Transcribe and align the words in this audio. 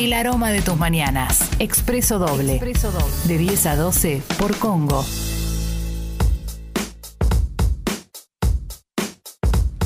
El 0.00 0.14
aroma 0.14 0.50
de 0.50 0.62
tus 0.62 0.78
mañanas. 0.78 1.50
Expreso 1.58 2.18
doble. 2.18 2.52
Expreso 2.54 2.90
doble. 2.90 3.12
De 3.26 3.36
10 3.36 3.66
a 3.66 3.76
12 3.76 4.22
por 4.38 4.56
Congo. 4.56 5.04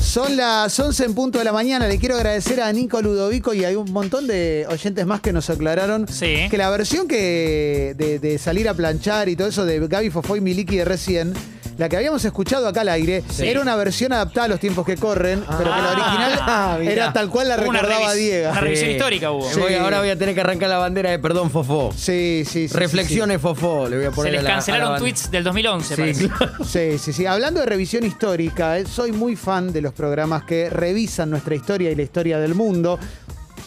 Son 0.01 0.37
las 0.37 0.79
11 0.79 1.03
en 1.03 1.13
punto 1.15 1.39
de 1.39 1.43
la 1.43 1.51
mañana. 1.51 1.87
Le 1.89 1.97
quiero 1.99 2.15
agradecer 2.15 2.61
a 2.61 2.71
Nico 2.71 3.01
Ludovico 3.01 3.53
y 3.53 3.65
hay 3.65 3.75
un 3.75 3.91
montón 3.91 4.25
de 4.27 4.65
oyentes 4.69 5.05
más 5.05 5.19
que 5.19 5.33
nos 5.33 5.49
aclararon 5.49 6.07
Sí. 6.07 6.47
que 6.49 6.57
la 6.57 6.69
versión 6.69 7.09
que 7.09 7.93
de, 7.97 8.19
de 8.19 8.37
salir 8.37 8.69
a 8.69 8.73
planchar 8.73 9.27
y 9.27 9.35
todo 9.35 9.49
eso 9.49 9.65
de 9.65 9.85
Gaby 9.85 10.11
Fofoy 10.11 10.39
Miliki 10.39 10.77
de 10.77 10.85
recién, 10.85 11.33
la 11.77 11.89
que 11.89 11.97
habíamos 11.97 12.23
escuchado 12.25 12.67
acá 12.67 12.81
al 12.81 12.89
aire, 12.89 13.23
era 13.39 13.59
una 13.61 13.75
versión 13.75 14.13
adaptada 14.13 14.45
a 14.45 14.49
los 14.49 14.59
tiempos 14.59 14.85
que 14.85 14.95
corren, 14.97 15.43
pero 15.45 15.57
que 15.59 15.65
la 15.65 15.75
Ah, 15.87 15.91
original 15.91 16.79
mirá. 16.79 16.91
era 16.91 17.13
tal 17.13 17.29
cual 17.29 17.47
la 17.49 17.57
recordaba 17.57 18.13
Diego. 18.13 18.49
Una 18.51 18.61
revisión 18.61 18.89
Sí. 18.89 18.95
histórica 18.95 19.31
hubo. 19.31 19.49
Sí. 19.49 19.59
Voy- 19.59 19.73
ahora 19.75 19.99
voy 19.99 20.09
a 20.09 20.17
tener 20.17 20.33
que 20.35 20.41
arrancar 20.41 20.69
la 20.69 20.77
bandera 20.77 21.11
de 21.11 21.19
perdón, 21.19 21.49
Fofó. 21.51 21.91
Sí, 21.95 22.43
sí, 22.45 22.45
sí. 22.45 22.67
sí, 22.69 22.77
Reflexiones, 22.77 23.41
Fofó. 23.41 23.87
Le 23.89 23.97
voy 23.97 24.05
a 24.05 24.09
Se 24.09 24.15
poner 24.15 24.31
les 24.33 24.39
a 24.41 24.43
la- 24.43 24.49
a 24.49 24.51
la 24.51 24.55
cancelaron 24.57 24.97
tweets 24.99 25.31
del 25.31 25.43
2011, 25.43 25.95
Sí, 25.95 26.01
parece. 26.01 26.29
claro. 26.29 26.53
Sí, 26.65 26.97
sí, 26.97 27.13
sí. 27.13 27.25
Hablando 27.25 27.59
de 27.59 27.65
revisión 27.65 28.05
histórica, 28.05 28.77
eh, 28.79 28.85
soy 28.85 29.11
muy 29.11 29.35
fan 29.35 29.73
de 29.73 29.81
los 29.81 29.93
programas 29.93 30.43
que 30.43 30.69
revisan 30.69 31.29
nuestra 31.29 31.55
historia 31.55 31.91
y 31.91 31.95
la 31.95 32.03
historia 32.03 32.39
del 32.39 32.55
mundo. 32.55 32.99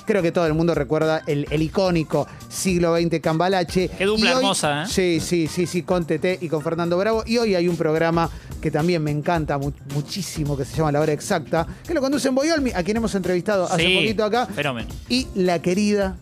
Creo 0.08 0.22
que 0.22 0.32
todo 0.32 0.46
el 0.46 0.54
mundo 0.54 0.74
recuerda 0.74 1.22
el, 1.26 1.46
el 1.50 1.60
icónico 1.60 2.26
siglo 2.48 2.96
XX 2.96 3.20
Cambalache. 3.20 3.90
Qué 3.90 4.06
dupla 4.06 4.30
hermosa, 4.32 4.84
¿eh? 4.84 4.86
Sí, 4.88 5.20
sí, 5.20 5.46
sí, 5.46 5.66
sí, 5.66 5.82
con 5.82 6.06
TT 6.06 6.38
y 6.42 6.48
con 6.48 6.62
Fernando 6.62 6.96
Bravo. 6.96 7.22
Y 7.26 7.36
hoy 7.36 7.54
hay 7.54 7.68
un 7.68 7.76
programa 7.76 8.30
que 8.62 8.70
también 8.70 9.04
me 9.04 9.10
encanta 9.10 9.58
mu- 9.58 9.70
muchísimo, 9.94 10.56
que 10.56 10.64
se 10.64 10.74
llama 10.78 10.92
La 10.92 11.00
Hora 11.00 11.12
Exacta, 11.12 11.66
que 11.86 11.92
lo 11.92 12.00
conduce 12.00 12.28
en 12.28 12.34
Boyolmi, 12.34 12.70
a 12.74 12.82
quien 12.82 12.96
hemos 12.96 13.14
entrevistado 13.14 13.66
hace 13.66 13.84
Sí, 13.86 13.94
poquito 13.96 14.24
acá. 14.24 14.46
Fenómeno. 14.46 14.88
Y 15.10 15.26
la 15.34 15.60
querida 15.60 16.16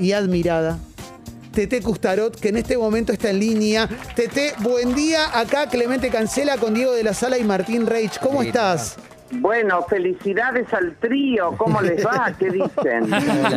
y 0.00 0.10
admirada 0.10 0.78
Tete 1.52 1.80
Custarot, 1.80 2.34
que 2.38 2.48
en 2.50 2.56
este 2.56 2.76
momento 2.76 3.12
está 3.12 3.30
en 3.30 3.38
línea. 3.40 3.88
Tete, 4.16 4.52
buen 4.60 4.94
día. 4.94 5.38
Acá 5.38 5.68
Clemente 5.68 6.08
Cancela 6.10 6.56
con 6.56 6.74
Diego 6.74 6.92
de 6.92 7.02
la 7.04 7.14
Sala 7.14 7.38
y 7.38 7.44
Martín 7.44 7.86
Reich. 7.86 8.18
¿Cómo 8.20 8.42
Sí, 8.42 8.48
estás? 8.48 8.96
Bueno, 9.30 9.82
felicidades 9.82 10.72
al 10.72 10.96
trío. 10.96 11.52
¿Cómo 11.56 11.80
les 11.80 12.04
va? 12.04 12.32
¿Qué 12.38 12.50
dicen? 12.50 13.10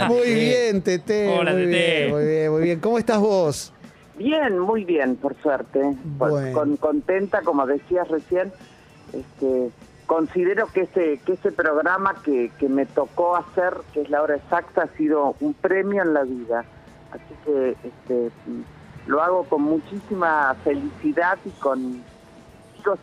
Muy 0.07 0.33
bien, 0.33 0.81
Tete. 0.81 1.29
Hola, 1.37 1.51
muy 1.53 1.65
Tete. 1.65 1.69
bien, 1.77 2.11
muy 2.11 2.25
bien, 2.25 2.51
muy 2.51 2.61
bien. 2.63 2.79
¿Cómo 2.79 2.97
estás 2.97 3.19
vos? 3.19 3.73
Bien, 4.17 4.59
muy 4.59 4.83
bien, 4.85 5.15
por 5.15 5.35
suerte. 5.41 5.79
Con- 5.79 6.17
Bueno. 6.17 6.53
con- 6.59 6.77
contenta, 6.77 7.41
como 7.41 7.65
decías 7.65 8.07
recién. 8.09 8.51
Este, 9.13 9.69
considero 10.05 10.67
que 10.73 10.81
este, 10.81 11.19
que 11.25 11.33
este 11.33 11.51
programa 11.51 12.15
que, 12.23 12.51
que 12.59 12.67
me 12.69 12.85
tocó 12.85 13.35
hacer, 13.37 13.73
que 13.93 14.01
es 14.01 14.09
la 14.09 14.21
hora 14.21 14.35
exacta, 14.35 14.83
ha 14.83 14.97
sido 14.97 15.35
un 15.39 15.53
premio 15.53 16.01
en 16.03 16.13
la 16.13 16.23
vida. 16.23 16.65
Así 17.11 17.33
que 17.45 17.75
este, 17.83 18.29
lo 19.07 19.21
hago 19.21 19.43
con 19.45 19.61
muchísima 19.63 20.55
felicidad 20.63 21.37
y 21.45 21.49
con... 21.51 21.91
digo, 22.77 22.97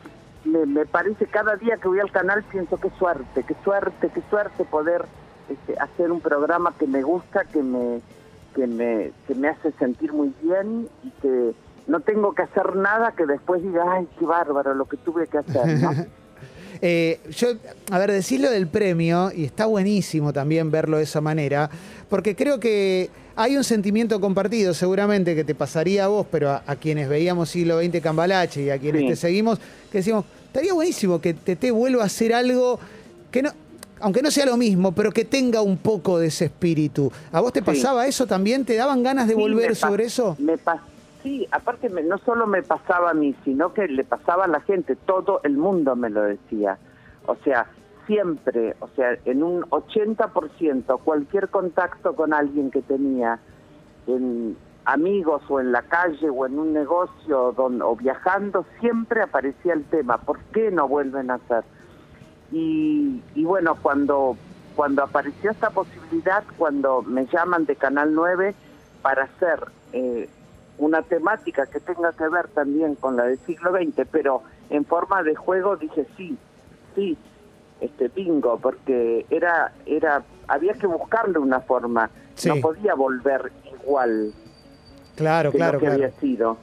me, 0.45 0.67
me 0.67 0.87
parece 0.87 1.27
cada 1.27 1.57
día 1.57 1.77
que 1.77 1.89
voy 1.89 2.01
al 2.01 2.11
canal 2.11 2.43
pienso 2.45 2.77
qué 2.77 2.91
suerte, 2.99 3.43
qué 3.43 3.55
suerte, 3.65 4.11
qué 4.13 4.23
suerte 4.31 4.65
poder 4.65 5.05
este, 5.49 5.79
hacer 5.79 6.13
un 6.13 6.21
programa 6.21 6.75
que 6.79 6.87
me 6.87 7.03
gusta, 7.03 7.45
que 7.45 7.63
me, 7.63 8.01
que 8.55 8.67
me, 8.67 9.13
que 9.27 9.35
me 9.35 9.49
hace 9.49 9.73
sentir 9.73 10.13
muy 10.13 10.33
bien 10.43 10.89
y 11.03 11.11
que 11.23 11.55
no 11.87 12.01
tengo 12.01 12.35
que 12.35 12.43
hacer 12.43 12.77
nada 12.77 13.13
que 13.13 13.27
después 13.27 13.63
diga, 13.63 13.85
ay, 13.91 14.07
qué 14.19 14.27
bárbaro 14.27 14.75
lo 14.75 14.85
que 14.85 14.97
tuve 14.99 15.27
que 15.27 15.39
hacer. 15.39 15.67
¿no? 15.81 15.91
Eh, 16.81 17.21
yo, 17.31 17.49
a 17.91 17.99
ver, 17.99 18.13
decirlo 18.13 18.51
del 18.51 18.69
premio, 18.69 19.33
y 19.35 19.45
está 19.45 19.67
buenísimo 19.67 20.33
también 20.33 20.71
verlo 20.71 20.99
de 20.99 21.03
esa 21.03 21.21
manera, 21.21 21.71
porque 22.09 22.35
creo 22.35 22.59
que 22.61 23.11
hay 23.37 23.57
un 23.57 23.65
sentimiento 23.65 24.21
compartido, 24.21 24.75
seguramente, 24.75 25.35
que 25.35 25.45
te 25.45 25.55
pasaría 25.55 26.05
a 26.05 26.09
vos, 26.09 26.27
pero 26.31 26.51
a, 26.51 26.63
a 26.67 26.77
quienes 26.77 27.09
veíamos 27.09 27.51
siglo 27.51 27.81
XX 27.81 28.01
Cambalache 28.01 28.63
y 28.63 28.71
a 28.71 28.79
quienes 28.79 29.03
Sí. 29.03 29.09
te 29.09 29.17
seguimos, 29.17 29.59
que 29.93 29.99
decimos, 29.99 30.25
estaría 30.47 30.73
buenísimo 30.75 31.21
que 31.21 31.35
Tete 31.35 31.71
vuelva 31.71 32.03
a 32.03 32.07
hacer 32.07 32.33
algo 32.35 32.79
que 33.31 33.43
no. 33.43 33.51
Aunque 34.01 34.23
no 34.23 34.31
sea 34.31 34.47
lo 34.47 34.57
mismo, 34.57 34.93
pero 34.93 35.11
que 35.11 35.25
tenga 35.25 35.61
un 35.61 35.77
poco 35.77 36.21
de 36.21 36.29
ese 36.29 36.45
espíritu. 36.45 37.11
¿A 37.33 37.41
vos 37.41 37.53
te 37.53 37.59
Sí. 37.61 37.67
pasaba 37.67 38.07
eso 38.07 38.29
también? 38.29 38.65
¿Te 38.65 38.77
daban 38.77 39.03
ganas 39.03 39.27
de 39.27 39.35
Sí, 39.35 39.41
volver 39.41 39.75
sobre 39.75 40.05
eso? 40.05 40.37
Me 40.39 40.55
sí, 41.25 41.49
aparte 41.51 41.89
me- 41.89 42.05
no 42.05 42.17
solo 42.19 42.47
me 42.47 42.63
pasaba 42.63 43.11
a 43.11 43.15
mí, 43.15 43.35
sino 43.45 43.75
que 43.75 43.89
le 43.89 44.05
pasaba 44.05 44.45
a 44.45 44.49
la 44.49 44.61
gente, 44.61 44.95
todo 44.95 45.41
el 45.43 45.57
mundo 45.57 45.97
me 45.97 46.11
lo 46.11 46.23
decía. 46.23 46.79
O 47.27 47.35
sea, 47.43 47.67
siempre, 48.09 48.75
o 48.81 48.89
sea, 48.97 49.17
en 49.27 49.45
un 49.45 49.63
80%, 49.65 51.01
cualquier 51.05 51.49
contacto 51.51 52.17
con 52.17 52.35
alguien 52.35 52.73
que 52.73 52.83
tenía, 52.83 53.39
en 54.09 54.57
amigos 54.87 55.43
o 55.49 55.61
en 55.61 55.71
la 55.71 55.83
calle 55.83 56.31
o 56.31 56.47
en 56.47 56.59
un 56.59 56.73
negocio 56.73 57.55
o 57.57 57.97
viajando, 57.97 58.65
siempre 58.81 59.23
aparecía 59.23 59.75
el 59.75 59.85
tema, 59.85 60.17
¿por 60.17 60.41
qué 60.53 60.71
no 60.71 60.89
vuelven 60.89 61.31
a 61.31 61.35
hacer? 61.35 61.63
Y, 62.51 63.23
y 63.35 63.45
bueno, 63.45 63.77
cuando, 63.83 64.37
cuando 64.75 65.03
apareció 65.03 65.51
esta 65.51 65.69
posibilidad, 65.69 66.43
cuando 66.57 67.03
me 67.03 67.27
llaman 67.27 67.67
de 67.67 67.77
Canal 67.77 68.15
9 68.15 68.55
para 69.03 69.25
hacer 69.25 69.61
eh, 69.93 70.31
una 70.79 71.03
temática 71.03 71.67
que 71.67 71.81
tenga 71.81 72.13
que 72.15 72.27
ver 72.29 72.49
también 72.49 72.95
con 72.95 73.17
la 73.17 73.25
del 73.25 73.39
siglo 73.41 73.73
XX, 73.73 74.09
pero 74.11 74.43
en 74.71 74.87
forma 74.87 75.23
de 75.23 75.35
juego, 75.35 75.77
dije 75.77 76.07
sí, 76.17 76.39
sí, 76.95 77.19
este 77.81 78.09
bingo, 78.09 78.59
porque 78.59 79.25
era, 79.31 79.73
era, 79.87 80.23
había 80.49 80.75
que 80.75 80.87
buscarle 80.87 81.39
una 81.39 81.61
forma, 81.61 82.11
Sí. 82.35 82.49
no 82.49 82.57
podía 82.61 82.95
volver 82.95 83.51
igual 83.83 84.33
Claro, 85.17 85.51
que 85.51 85.57
claro, 85.59 85.73
lo 85.75 85.79
que 85.81 85.87
claro. 85.87 86.05
había 86.05 86.21
sido. 86.21 86.57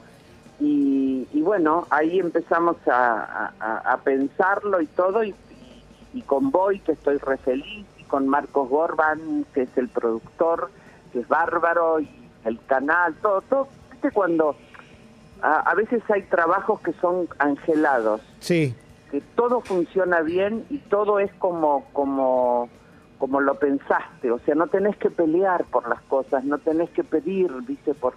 Y, 0.58 1.28
y 1.34 1.42
bueno, 1.42 1.86
ahí 1.90 2.18
empezamos 2.18 2.76
a, 2.86 3.52
a- 3.60 3.92
a 3.92 3.96
pensarlo 3.98 4.80
y 4.80 4.86
todo, 4.86 5.22
y, 5.22 5.34
y 6.14 6.22
con 6.22 6.50
Boy, 6.50 6.80
que 6.80 6.92
estoy 6.92 7.18
re 7.18 7.36
feliz, 7.36 7.84
y 7.98 8.04
con 8.04 8.26
Marcos 8.26 8.68
Gorban, 8.70 9.44
que 9.52 9.62
es 9.62 9.76
el 9.76 9.88
productor, 9.88 10.70
que 11.12 11.20
es 11.20 11.28
bárbaro, 11.28 12.00
y 12.00 12.08
el 12.44 12.58
canal, 12.66 13.14
todo, 13.20 13.42
todo. 13.42 13.68
¿Viste 13.92 14.10
cuando 14.12 14.56
a, 15.42 15.60
a 15.70 15.74
veces 15.74 16.02
hay 16.10 16.22
trabajos 16.22 16.80
que 16.80 16.92
son 16.94 17.28
angelados? 17.38 18.22
Sí. 18.40 18.74
Que 19.16 19.22
todo 19.34 19.62
funciona 19.62 20.20
bien 20.20 20.66
y 20.68 20.76
todo 20.76 21.20
es 21.20 21.32
como 21.38 21.86
como 21.94 22.68
como 23.16 23.40
lo 23.40 23.54
pensaste, 23.54 24.30
o 24.30 24.38
sea, 24.40 24.54
no 24.54 24.66
tenés 24.66 24.94
que 24.98 25.08
pelear 25.08 25.64
por 25.64 25.88
las 25.88 26.02
cosas, 26.02 26.44
no 26.44 26.58
tenés 26.58 26.90
que 26.90 27.02
pedir, 27.02 27.50
dice, 27.64 27.94
por 27.94 28.12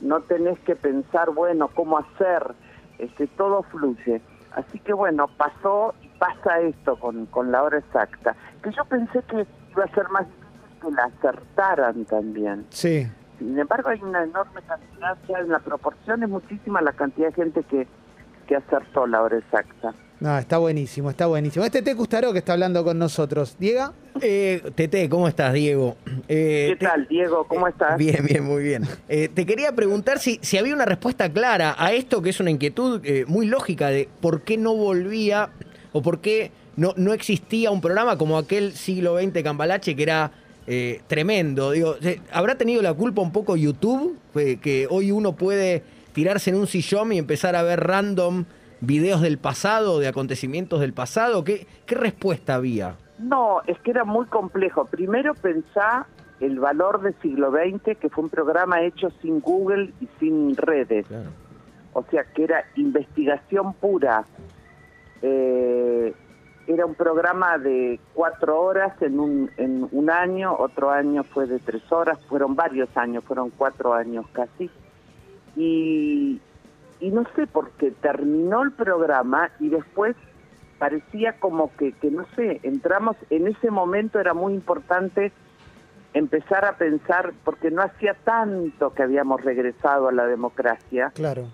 no 0.00 0.20
tenés 0.22 0.58
que 0.60 0.74
pensar, 0.74 1.32
bueno, 1.32 1.68
cómo 1.74 1.98
hacer, 1.98 2.54
este 2.98 3.26
todo 3.26 3.62
fluye. 3.64 4.22
Así 4.52 4.78
que 4.78 4.94
bueno, 4.94 5.28
pasó 5.36 5.94
y 6.00 6.08
pasa 6.18 6.60
esto 6.60 6.98
con, 6.98 7.26
con 7.26 7.52
la 7.52 7.62
hora 7.62 7.76
exacta, 7.76 8.34
que 8.62 8.72
yo 8.72 8.86
pensé 8.86 9.22
que 9.28 9.46
iba 9.72 9.84
a 9.84 9.94
ser 9.94 10.08
más 10.08 10.26
difícil 10.26 10.80
que 10.80 10.90
la 10.92 11.04
acertaran 11.04 12.06
también. 12.06 12.64
Sí. 12.70 13.06
Sin 13.38 13.58
embargo, 13.58 13.90
hay 13.90 14.00
una 14.00 14.22
enorme 14.22 14.62
cantidad, 14.62 15.18
sea, 15.26 15.40
en 15.40 15.50
la 15.50 15.58
proporción 15.58 16.22
es 16.22 16.28
muchísima 16.30 16.80
la 16.80 16.94
cantidad 16.94 17.26
de 17.28 17.34
gente 17.34 17.62
que, 17.64 17.86
que 18.46 18.56
acertó 18.56 19.06
la 19.06 19.20
hora 19.20 19.36
exacta. 19.36 19.92
No, 20.20 20.36
está 20.36 20.58
buenísimo, 20.58 21.10
está 21.10 21.26
buenísimo. 21.26 21.64
Este 21.64 21.80
Tete 21.80 21.96
Custaró 21.96 22.32
que 22.32 22.40
está 22.40 22.54
hablando 22.54 22.82
con 22.82 22.98
nosotros. 22.98 23.54
¿Diega? 23.60 23.92
Eh, 24.20 24.60
Tete, 24.74 25.08
¿cómo 25.08 25.28
estás, 25.28 25.54
Diego? 25.54 25.96
Eh, 26.26 26.70
¿Qué 26.70 26.76
te- 26.76 26.86
tal, 26.86 27.06
Diego? 27.08 27.46
¿Cómo 27.46 27.68
estás? 27.68 27.96
Bien, 27.96 28.26
bien, 28.26 28.42
muy 28.44 28.64
bien. 28.64 28.82
Eh, 29.08 29.28
te 29.32 29.46
quería 29.46 29.70
preguntar 29.76 30.18
si, 30.18 30.40
si 30.42 30.58
había 30.58 30.74
una 30.74 30.86
respuesta 30.86 31.32
clara 31.32 31.76
a 31.78 31.92
esto, 31.92 32.20
que 32.20 32.30
es 32.30 32.40
una 32.40 32.50
inquietud 32.50 33.00
eh, 33.04 33.26
muy 33.28 33.46
lógica 33.46 33.90
de 33.90 34.08
por 34.20 34.42
qué 34.42 34.56
no 34.56 34.74
volvía 34.74 35.50
o 35.92 36.02
por 36.02 36.20
qué 36.20 36.50
no, 36.74 36.94
no 36.96 37.12
existía 37.12 37.70
un 37.70 37.80
programa 37.80 38.18
como 38.18 38.38
aquel 38.38 38.72
siglo 38.72 39.16
XX 39.20 39.42
Cambalache 39.44 39.94
que 39.94 40.02
era 40.02 40.32
eh, 40.66 41.00
tremendo. 41.06 41.70
Digo, 41.70 41.94
¿se- 42.02 42.20
¿habrá 42.32 42.56
tenido 42.56 42.82
la 42.82 42.92
culpa 42.92 43.22
un 43.22 43.30
poco 43.30 43.56
YouTube? 43.56 44.18
Eh, 44.34 44.58
que 44.60 44.88
hoy 44.90 45.12
uno 45.12 45.36
puede 45.36 45.84
tirarse 46.12 46.50
en 46.50 46.56
un 46.56 46.66
sillón 46.66 47.12
y 47.12 47.18
empezar 47.18 47.54
a 47.54 47.62
ver 47.62 47.78
random 47.86 48.44
videos 48.80 49.20
del 49.20 49.38
pasado, 49.38 49.98
de 49.98 50.08
acontecimientos 50.08 50.80
del 50.80 50.92
pasado. 50.92 51.44
¿Qué, 51.44 51.66
qué 51.86 51.94
respuesta 51.94 52.54
había? 52.54 52.96
No, 53.18 53.60
es 53.66 53.78
que 53.80 53.90
era 53.90 54.04
muy 54.04 54.26
complejo. 54.26 54.84
Primero 54.84 55.34
pensá 55.34 56.06
el 56.40 56.60
valor 56.60 57.00
del 57.02 57.14
siglo 57.20 57.50
XX, 57.50 57.98
que 57.98 58.08
fue 58.08 58.24
un 58.24 58.30
programa 58.30 58.82
hecho 58.82 59.10
sin 59.22 59.40
Google 59.40 59.92
y 60.00 60.08
sin 60.20 60.56
redes. 60.56 61.06
Claro. 61.06 61.30
O 61.92 62.04
sea, 62.10 62.24
que 62.24 62.44
era 62.44 62.64
investigación 62.76 63.72
pura. 63.74 64.24
Eh, 65.22 66.14
era 66.68 66.84
un 66.84 66.94
programa 66.94 67.58
de 67.58 67.98
cuatro 68.12 68.60
horas 68.60 68.92
en 69.00 69.18
un, 69.18 69.50
en 69.56 69.88
un 69.90 70.10
año, 70.10 70.54
otro 70.56 70.90
año 70.90 71.24
fue 71.24 71.46
de 71.46 71.58
tres 71.58 71.90
horas, 71.90 72.18
fueron 72.28 72.54
varios 72.54 72.94
años, 72.94 73.24
fueron 73.24 73.50
cuatro 73.50 73.94
años 73.94 74.26
casi. 74.32 74.70
Y, 75.56 76.40
y 77.00 77.10
no 77.10 77.24
sé 77.36 77.46
por 77.46 77.70
qué 77.72 77.90
terminó 77.92 78.62
el 78.62 78.72
programa 78.72 79.50
y 79.60 79.68
después 79.68 80.16
parecía 80.78 81.34
como 81.40 81.74
que, 81.76 81.92
que, 81.92 82.10
no 82.10 82.24
sé, 82.36 82.60
entramos, 82.62 83.16
en 83.30 83.46
ese 83.48 83.70
momento 83.70 84.20
era 84.20 84.34
muy 84.34 84.54
importante 84.54 85.32
empezar 86.14 86.64
a 86.64 86.76
pensar, 86.76 87.32
porque 87.44 87.70
no 87.70 87.82
hacía 87.82 88.14
tanto 88.24 88.94
que 88.94 89.02
habíamos 89.02 89.42
regresado 89.44 90.08
a 90.08 90.12
la 90.12 90.26
democracia, 90.26 91.10
Claro. 91.14 91.48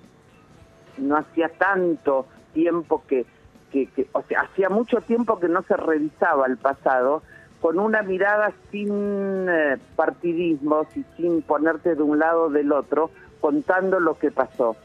no 0.99 1.17
hacía 1.17 1.49
tanto 1.49 2.27
tiempo 2.53 3.03
que, 3.09 3.27
que, 3.73 3.87
que- 3.89 4.07
o 4.13 4.23
sea, 4.23 4.43
hacía 4.43 4.69
mucho 4.69 5.01
tiempo 5.01 5.41
que 5.41 5.49
no 5.49 5.63
se 5.63 5.77
revisaba 5.77 6.47
el 6.47 6.57
pasado 6.57 7.23
con 7.61 7.79
una 7.79 8.03
mirada 8.03 8.53
sin 8.71 9.47
eh, 9.49 9.79
partidismos 9.97 10.87
y 10.97 11.05
sin 11.17 11.41
ponerte 11.43 11.95
de 11.95 12.03
un 12.03 12.19
lado 12.19 12.45
o 12.45 12.51
del 12.51 12.71
otro, 12.73 13.11
contando 13.41 13.99
lo 14.01 14.19
que 14.19 14.31
pasó. 14.31 14.77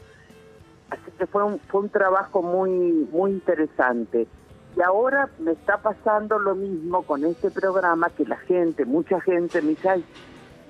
Que 1.20 1.26
fue 1.26 1.44
un, 1.44 1.58
fue 1.68 1.82
un 1.82 1.90
trabajo 1.90 2.40
muy, 2.42 3.06
muy 3.12 3.32
interesante. 3.32 4.26
Y 4.74 4.80
ahora 4.80 5.28
me 5.38 5.52
está 5.52 5.76
pasando 5.76 6.38
lo 6.38 6.54
mismo 6.54 7.02
con 7.02 7.26
este 7.26 7.50
programa, 7.50 8.08
que 8.08 8.24
la 8.24 8.38
gente, 8.38 8.86
mucha 8.86 9.20
gente 9.20 9.60
me 9.60 9.70
dice, 9.70 9.86
"Ay, 9.90 10.04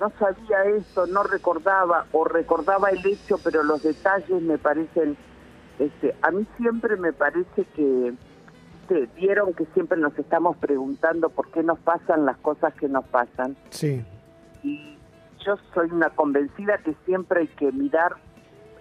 no 0.01 0.11
sabía 0.19 0.65
esto, 0.77 1.07
no 1.07 1.23
recordaba, 1.23 2.07
o 2.11 2.25
recordaba 2.25 2.89
el 2.91 2.99
hecho, 3.07 3.39
pero 3.45 3.63
los 3.63 3.85
detalles 3.85 4.43
me 4.43 4.59
parecen, 4.59 5.17
este, 5.79 6.17
a 6.21 6.33
mí 6.33 6.45
siempre 6.57 6.97
me 6.97 7.13
parece 7.13 7.65
que, 7.77 8.13
que 8.89 9.09
vieron 9.15 9.55
que 9.55 9.67
siempre 9.67 9.99
nos 10.01 10.19
estamos 10.19 10.57
preguntando 10.57 11.29
por 11.29 11.49
qué 11.53 11.63
nos 11.63 11.79
pasan 11.79 12.27
las 12.27 12.39
cosas 12.39 12.75
que 12.75 12.89
nos 12.89 13.05
pasan, 13.05 13.57
Sí. 13.69 14.05
y 14.65 14.99
yo 15.47 15.57
soy 15.75 15.91
una 15.93 16.11
convencida 16.11 16.79
que 16.79 16.97
siempre 17.07 17.43
hay 17.43 17.49
que 17.49 17.71
mirar 17.71 18.17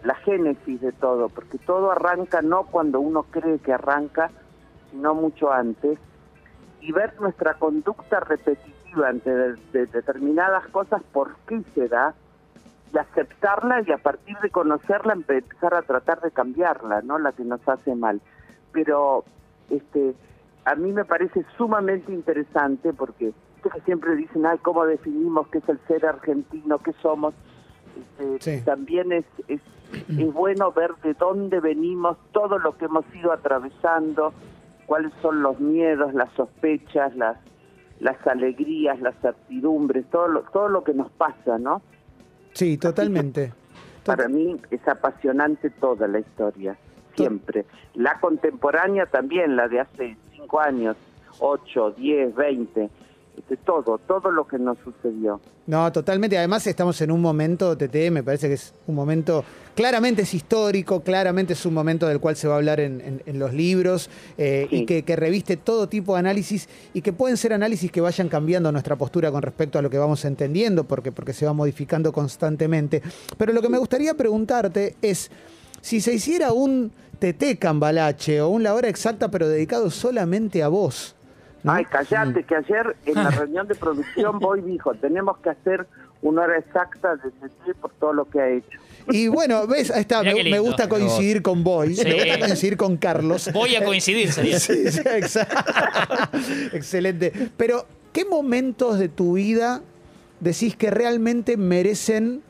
la 0.03 0.15
génesis 0.15 0.79
de 0.81 0.91
todo, 0.91 1.29
porque 1.29 1.57
todo 1.57 1.91
arranca 1.91 2.41
no 2.41 2.63
cuando 2.63 2.99
uno 2.99 3.23
cree 3.23 3.59
que 3.59 3.73
arranca, 3.73 4.29
sino 4.91 5.13
mucho 5.13 5.51
antes, 5.51 5.99
y 6.81 6.91
ver 6.91 7.19
nuestra 7.19 7.55
conducta 7.55 8.21
repetitiva 8.21 9.09
ante 9.09 9.29
de- 9.29 9.55
de 9.73 9.85
determinadas 9.87 10.65
cosas, 10.69 11.01
por 11.11 11.35
qué 11.47 11.61
se 11.75 11.87
da, 11.89 12.13
y 12.93 12.97
aceptarla 12.97 13.83
y 13.85 13.91
a 13.91 13.97
partir 13.99 14.35
de 14.39 14.49
conocerla 14.49 15.13
empezar 15.13 15.75
a 15.75 15.81
tratar 15.83 16.21
de 16.21 16.31
cambiarla, 16.31 17.01
¿no? 17.03 17.19
La 17.19 17.33
que 17.33 17.43
nos 17.43 17.59
hace 17.67 17.93
mal. 17.93 18.19
Pero 18.71 19.23
este 19.69 20.15
a 20.65 20.75
mí 20.75 20.91
me 20.91 21.05
parece 21.05 21.45
sumamente 21.57 22.11
interesante 22.11 22.93
porque 22.93 23.31
siempre 23.85 24.15
dicen, 24.15 24.45
ay, 24.45 24.57
¿cómo 24.59 24.85
definimos 24.85 25.47
qué 25.49 25.59
es 25.59 25.69
el 25.69 25.79
ser 25.87 26.05
argentino, 26.05 26.79
qué 26.79 26.93
somos? 27.01 27.33
Este, 28.19 28.57
Sí. 28.59 28.65
También 28.65 29.11
es, 29.11 29.25
es, 29.47 29.61
es 30.09 30.33
bueno 30.33 30.71
ver 30.71 30.95
de 31.03 31.13
dónde 31.13 31.59
venimos, 31.59 32.17
todo 32.31 32.57
lo 32.57 32.77
que 32.77 32.85
hemos 32.85 33.05
ido 33.13 33.31
atravesando, 33.31 34.33
cuáles 34.87 35.13
son 35.21 35.43
los 35.43 35.59
miedos, 35.59 36.13
las 36.15 36.31
sospechas, 36.33 37.15
las, 37.15 37.37
las 37.99 38.25
alegrías, 38.25 38.99
las 39.01 39.15
certidumbres, 39.21 40.05
todo 40.09 40.27
lo, 40.27 40.41
todo 40.51 40.67
lo 40.67 40.83
que 40.83 40.93
nos 40.93 41.11
pasa, 41.11 41.59
¿no? 41.59 41.81
Sí, 42.53 42.77
totalmente. 42.77 43.53
Para 44.03 44.27
mí 44.27 44.59
es 44.71 44.87
apasionante 44.87 45.69
toda 45.69 46.07
la 46.07 46.19
historia, 46.19 46.75
siempre. 47.15 47.65
La 47.93 48.19
contemporánea 48.19 49.05
también, 49.05 49.55
la 49.55 49.67
de 49.67 49.81
hace 49.81 50.17
cinco 50.31 50.59
años, 50.59 50.97
ocho, 51.39 51.91
diez, 51.91 52.33
veinte, 52.33 52.89
este, 53.39 53.57
todo, 53.57 53.97
todo 54.07 54.29
lo 54.31 54.47
que 54.47 54.59
nos 54.59 54.77
sucedió. 54.79 55.39
No, 55.65 55.91
totalmente. 55.91 56.37
Además 56.37 56.65
estamos 56.67 56.99
en 57.01 57.11
un 57.11 57.21
momento, 57.21 57.77
TT, 57.77 58.11
me 58.11 58.23
parece 58.23 58.47
que 58.47 58.55
es 58.55 58.73
un 58.87 58.95
momento, 58.95 59.43
claramente 59.75 60.23
es 60.23 60.33
histórico, 60.33 61.01
claramente 61.01 61.53
es 61.53 61.65
un 61.65 61.73
momento 61.73 62.07
del 62.07 62.19
cual 62.19 62.35
se 62.35 62.47
va 62.47 62.55
a 62.55 62.57
hablar 62.57 62.79
en, 62.79 63.01
en- 63.01 63.21
en 63.25 63.39
los 63.39 63.53
libros 63.53 64.09
eh, 64.37 64.67
y 64.71 64.85
que 64.85 65.15
reviste 65.15 65.57
todo 65.57 65.87
tipo 65.87 66.13
de 66.13 66.19
análisis 66.19 66.67
y 66.93 67.01
que 67.01 67.13
pueden 67.13 67.37
ser 67.37 67.53
análisis 67.53 67.91
que 67.91 68.01
vayan 68.01 68.29
cambiando 68.29 68.71
nuestra 68.71 68.95
postura 68.95 69.31
con 69.31 69.41
respecto 69.41 69.79
a 69.79 69.81
lo 69.81 69.89
que 69.89 69.97
vamos 69.97 70.25
entendiendo, 70.25 70.83
porque, 70.85 71.11
porque 71.11 71.33
se 71.33 71.45
va 71.45 71.53
modificando 71.53 72.11
constantemente. 72.11 73.01
Pero 73.37 73.53
lo 73.53 73.61
que 73.61 73.69
me 73.69 73.77
gustaría 73.77 74.13
preguntarte 74.15 74.95
es, 75.01 75.29
si 75.81 76.01
se 76.01 76.13
hiciera 76.13 76.51
un 76.51 76.91
TT 77.19 77.59
Cambalache 77.59 78.41
o 78.41 78.49
un 78.49 78.63
La 78.63 78.73
Hora 78.73 78.87
Exacta, 78.89 79.29
pero 79.29 79.47
dedicado 79.47 79.89
solamente 79.91 80.63
a 80.63 80.67
vos. 80.69 81.15
¿No? 81.63 81.71
Ay, 81.73 81.85
callate, 81.85 82.43
que 82.43 82.55
ayer 82.55 82.95
en 83.05 83.15
la 83.15 83.29
reunión 83.31 83.67
de 83.67 83.75
producción 83.75 84.39
Boy 84.39 84.61
dijo, 84.61 84.93
tenemos 84.95 85.37
que 85.39 85.49
hacer 85.49 85.87
una 86.21 86.43
hora 86.43 86.57
exacta 86.57 87.15
de 87.15 87.29
CT 87.29 87.77
por 87.79 87.91
todo 87.93 88.13
lo 88.13 88.25
que 88.25 88.41
ha 88.41 88.49
hecho. 88.49 88.79
Y 89.09 89.27
bueno, 89.27 89.65
ves, 89.67 89.89
ahí 89.91 90.01
está, 90.01 90.21
me, 90.21 90.59
gusta 90.59 90.87
coincidir 90.89 91.41
con 91.41 91.63
Boy, 91.63 91.95
Sí. 91.95 92.03
me 92.03 92.13
gusta 92.13 92.39
coincidir 92.39 92.77
con 92.77 92.97
Carlos. 92.97 93.49
Voy 93.53 93.75
a 93.75 93.83
coincidir, 93.83 94.31
sería. 94.31 94.59
Sí, 94.59 94.91
sí, 94.91 94.99
Excelente. 96.73 97.31
Pero, 97.57 97.85
¿qué 98.13 98.25
momentos 98.25 98.99
de 98.99 99.09
tu 99.09 99.33
vida 99.33 99.81
decís 100.39 100.75
que 100.75 100.91
realmente 100.91 101.57
merecen, 101.57 102.41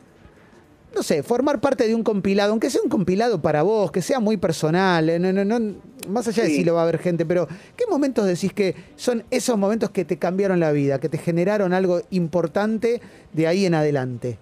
no 0.94 1.04
sé, 1.04 1.24
formar 1.24 1.60
parte 1.60 1.88
de 1.88 1.96
un 1.96 2.04
compilado, 2.04 2.52
aunque 2.52 2.70
sea 2.70 2.82
un 2.84 2.90
compilado 2.90 3.42
para 3.42 3.62
vos, 3.62 3.92
que 3.92 4.02
sea 4.02 4.20
muy 4.20 4.38
personal, 4.38 5.10
eh, 5.10 5.20
no, 5.20 5.32
no, 5.32 5.46
no, 5.46 5.76
más 6.10 6.28
allá 6.28 6.44
de 6.44 6.50
si 6.50 6.64
lo 6.64 6.74
va 6.74 6.82
a 6.82 6.84
haber 6.84 6.98
gente, 6.98 7.26
pero 7.26 7.48
¿qué 7.76 7.86
momentos 7.90 8.26
decís 8.26 8.54
que 8.54 8.76
son 8.96 9.24
esos 9.30 9.58
momentos 9.58 9.92
que 9.92 10.06
te 10.06 10.18
cambiaron 10.18 10.60
la 10.60 10.72
vida, 10.72 11.00
que 11.00 11.10
te 11.10 11.18
generaron 11.18 11.74
algo 11.74 12.02
importante 12.10 13.02
de 13.34 13.48
ahí 13.48 13.66
en 13.66 13.76
adelante? 13.76 14.38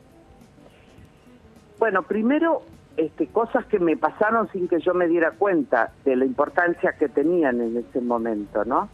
Bueno, 1.80 2.04
primero, 2.04 2.64
este, 2.96 3.28
cosas 3.28 3.66
que 3.66 3.80
me 3.80 3.98
pasaron 3.98 4.50
sin 4.52 4.68
que 4.68 4.80
yo 4.80 4.94
me 4.94 5.08
diera 5.08 5.32
cuenta 5.32 5.92
de 6.06 6.16
la 6.16 6.26
importancia 6.26 6.94
que 6.98 7.10
tenían 7.10 7.62
en 7.62 7.78
ese 7.78 8.02
momento, 8.02 8.66
¿no? 8.66 8.90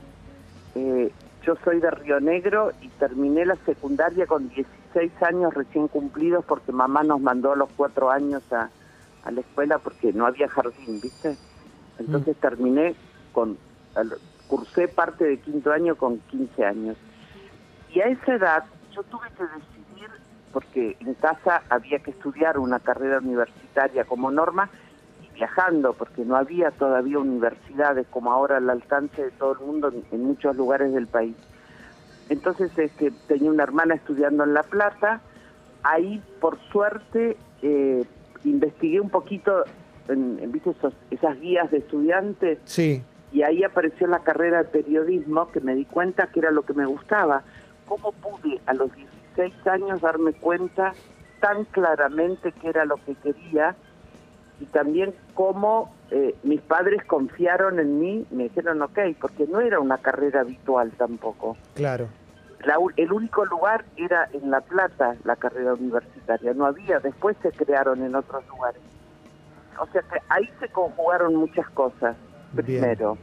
Eh, 0.76 1.12
yo 1.46 1.56
soy 1.64 1.80
de 1.80 1.92
Río 1.92 2.20
Negro 2.20 2.72
y 2.82 2.88
terminé 2.90 3.46
la 3.46 3.56
secundaria 3.66 4.26
con 4.26 4.50
16 4.94 5.24
años 5.24 5.54
recién 5.54 5.88
cumplidos 5.88 6.46
porque 6.46 6.72
mamá 6.72 7.04
nos 7.04 7.20
mandó 7.20 7.54
a 7.54 7.56
los 7.56 7.70
cuatro 7.76 8.10
años 8.12 8.42
a, 8.52 8.70
a 9.24 9.32
la 9.32 9.42
escuela 9.42 9.80
porque 9.80 10.14
no 10.14 10.26
había 10.26 10.48
jardín, 10.50 11.00
¿viste? 11.02 11.38
Entonces 12.00 12.36
terminé 12.38 12.96
con, 13.32 13.58
al- 13.96 14.18
cursé 14.48 14.88
parte 14.88 15.26
de 15.26 15.40
quinto 15.40 15.72
año 15.72 15.96
con 15.96 16.20
15 16.20 16.66
años. 16.66 16.98
Y 17.90 18.02
a 18.02 18.06
esa 18.06 18.36
edad 18.36 18.64
yo 18.92 19.04
tuve 19.04 19.28
que 19.38 19.44
decidir, 19.44 20.10
porque 20.52 20.96
en 21.00 21.14
casa 21.16 21.64
había 21.70 22.00
que 22.00 22.12
estudiar 22.12 22.58
una 22.60 22.80
carrera 22.80 23.20
universitaria 23.20 24.04
como 24.06 24.30
norma 24.32 24.70
y 25.22 25.30
viajando, 25.36 25.94
porque 25.94 26.24
no 26.26 26.36
había 26.36 26.72
todavía 26.72 27.20
universidades 27.20 28.08
como 28.10 28.32
ahora 28.32 28.58
al 28.58 28.70
alcance 28.70 29.24
de 29.24 29.32
todo 29.32 29.54
el 29.54 29.60
mundo 29.60 29.92
en 30.12 30.24
muchos 30.24 30.56
lugares 30.56 30.94
del 30.94 31.08
país. 31.08 31.36
Entonces 32.30 32.72
este, 32.78 33.12
tenía 33.28 33.50
una 33.52 33.64
hermana 33.64 33.96
estudiando 33.96 34.44
en 34.44 34.54
La 34.54 34.64
Plata, 34.64 35.22
ahí 35.84 36.22
por 36.40 36.58
suerte 36.72 37.38
eh, 37.62 38.04
investigué 38.44 39.00
un 39.00 39.10
poquito, 39.10 39.64
en, 40.08 40.40
en, 40.42 40.52
¿viste 40.52 40.72
esos- 40.72 40.94
esas 41.12 41.40
guías 41.40 41.70
de 41.72 41.78
estudiantes, 41.80 42.60
Sí, 42.66 43.02
y 43.32 43.42
ahí 43.44 43.64
apareció 43.64 44.08
la 44.08 44.20
carrera 44.20 44.60
de 44.60 44.70
periodismo 44.70 45.52
que 45.52 45.60
me 45.60 45.76
di 45.76 45.86
cuenta 45.86 46.28
que 46.28 46.40
era 46.40 46.52
lo 46.52 46.62
que 46.64 46.74
me 46.74 46.86
gustaba. 46.86 47.42
¿Cómo 47.88 48.12
pude 48.12 48.60
a 48.66 48.74
los 48.74 48.90
16 48.96 49.68
años 49.68 50.02
darme 50.02 50.34
cuenta 50.34 50.94
tan 51.42 51.66
claramente 51.66 52.52
que 52.54 52.70
era 52.70 52.86
lo 52.86 52.96
que 52.98 53.16
quería? 53.16 53.76
Y 54.60 54.66
también 54.66 55.14
cómo 55.34 55.94
eh, 56.12 56.36
mis 56.44 56.62
padres 56.62 57.04
confiaron 57.06 57.80
en 57.80 58.00
mí, 58.00 58.26
me 58.32 58.44
dijeron 58.44 58.82
ok, 58.82 59.00
porque 59.20 59.48
no 59.48 59.60
era 59.60 59.80
una 59.80 59.98
carrera 59.98 60.42
habitual 60.42 60.92
tampoco. 60.98 61.58
claro. 61.74 62.08
La 62.66 62.78
el 62.96 63.12
único 63.12 63.44
lugar 63.44 63.84
era 63.98 64.30
en 64.32 64.50
La 64.50 64.62
Plata, 64.62 65.18
la 65.26 65.36
carrera 65.36 65.74
universitaria, 65.74 66.54
no 66.54 66.66
había, 66.66 67.00
después 67.00 67.36
se 67.42 67.52
crearon 67.52 68.02
en 68.04 68.16
otros 68.16 68.48
lugares. 68.48 68.82
O 69.78 69.86
sea 69.88 70.02
que 70.04 70.20
ahí 70.30 70.50
se 70.62 70.70
conjugaron 70.70 71.36
muchas 71.36 71.70
cosas. 71.72 72.16
Bien. 72.54 72.80
Primero, 72.80 73.18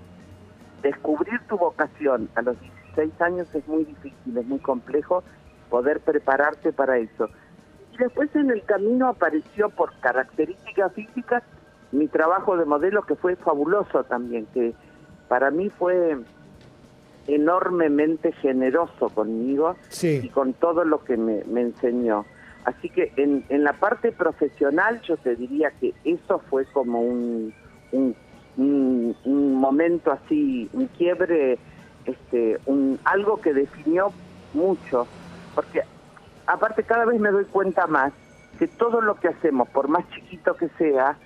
descubrir 0.82 1.40
tu 1.49 1.56
vocación 1.56 2.28
a 2.34 2.42
los 2.42 2.60
16 2.60 3.20
años 3.22 3.54
es 3.54 3.66
muy 3.66 3.84
difícil, 3.84 4.37
es 4.37 4.46
muy 4.46 4.58
complejo 4.58 5.22
poder 5.70 6.00
prepararte 6.00 6.72
para 6.72 6.99
eso. 6.99 7.28
Después 8.00 8.35
en 8.35 8.50
el 8.50 8.62
camino 8.64 9.09
apareció 9.09 9.69
por 9.69 9.92
características 10.00 10.90
físicas 10.95 11.42
mi 11.92 12.09
trabajo 12.09 12.57
de 12.57 12.64
modelo 12.64 13.02
que 13.02 13.14
fue 13.14 13.37
fabuloso 13.37 14.04
también, 14.04 14.47
que 14.54 14.73
para 15.28 15.50
mí 15.50 15.69
fue 15.69 16.16
enormemente 17.26 18.33
generoso 18.33 19.11
conmigo 19.11 19.76
y 20.25 20.28
con 20.30 20.54
todo 20.54 20.85
lo 20.85 21.04
que 21.04 21.19
me, 21.19 21.45
me 21.45 21.61
enseñó. 21.61 22.25
Así 22.64 22.88
que 22.88 23.12
en, 23.16 23.45
en 23.50 23.64
la 23.64 23.75
parte 23.75 24.12
profesional 24.12 25.02
yo 25.02 25.19
te 25.19 25.37
diría 25.37 25.71
que 25.78 25.92
eso 26.04 26.38
fue 26.49 26.64
como 26.73 27.02
un, 27.02 27.52
un, 27.92 28.16
un- 28.57 29.14
un 29.26 29.54
momento 29.57 30.11
así, 30.11 30.71
un 30.73 30.87
quiebre, 30.87 31.59
este, 32.07 32.59
un, 32.64 32.99
algo 33.04 33.40
que 33.42 33.52
definió 33.52 34.11
mucho, 34.54 35.07
porque 35.54 35.83
aparte 36.47 36.82
cada 36.82 37.04
vez 37.04 37.20
me 37.20 37.30
doy 37.30 37.44
cuenta 37.44 37.87
más 37.87 38.12
que 38.59 38.66
todo 38.68 39.00
lo 39.00 39.14
que 39.16 39.28
hacemos, 39.28 39.68
por 39.70 39.88
más 39.88 40.04
chiquito 40.11 40.54
que 40.54 40.68
sea, 40.78 41.16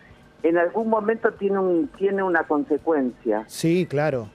en 0.42 0.58
algún 0.58 0.88
momento 0.88 1.32
tiene, 1.32 1.58
un, 1.58 1.88
tiene 1.96 2.22
una 2.22 2.44
consecuencia. 2.44 3.44
sí, 3.46 3.86
claro. 3.86 4.28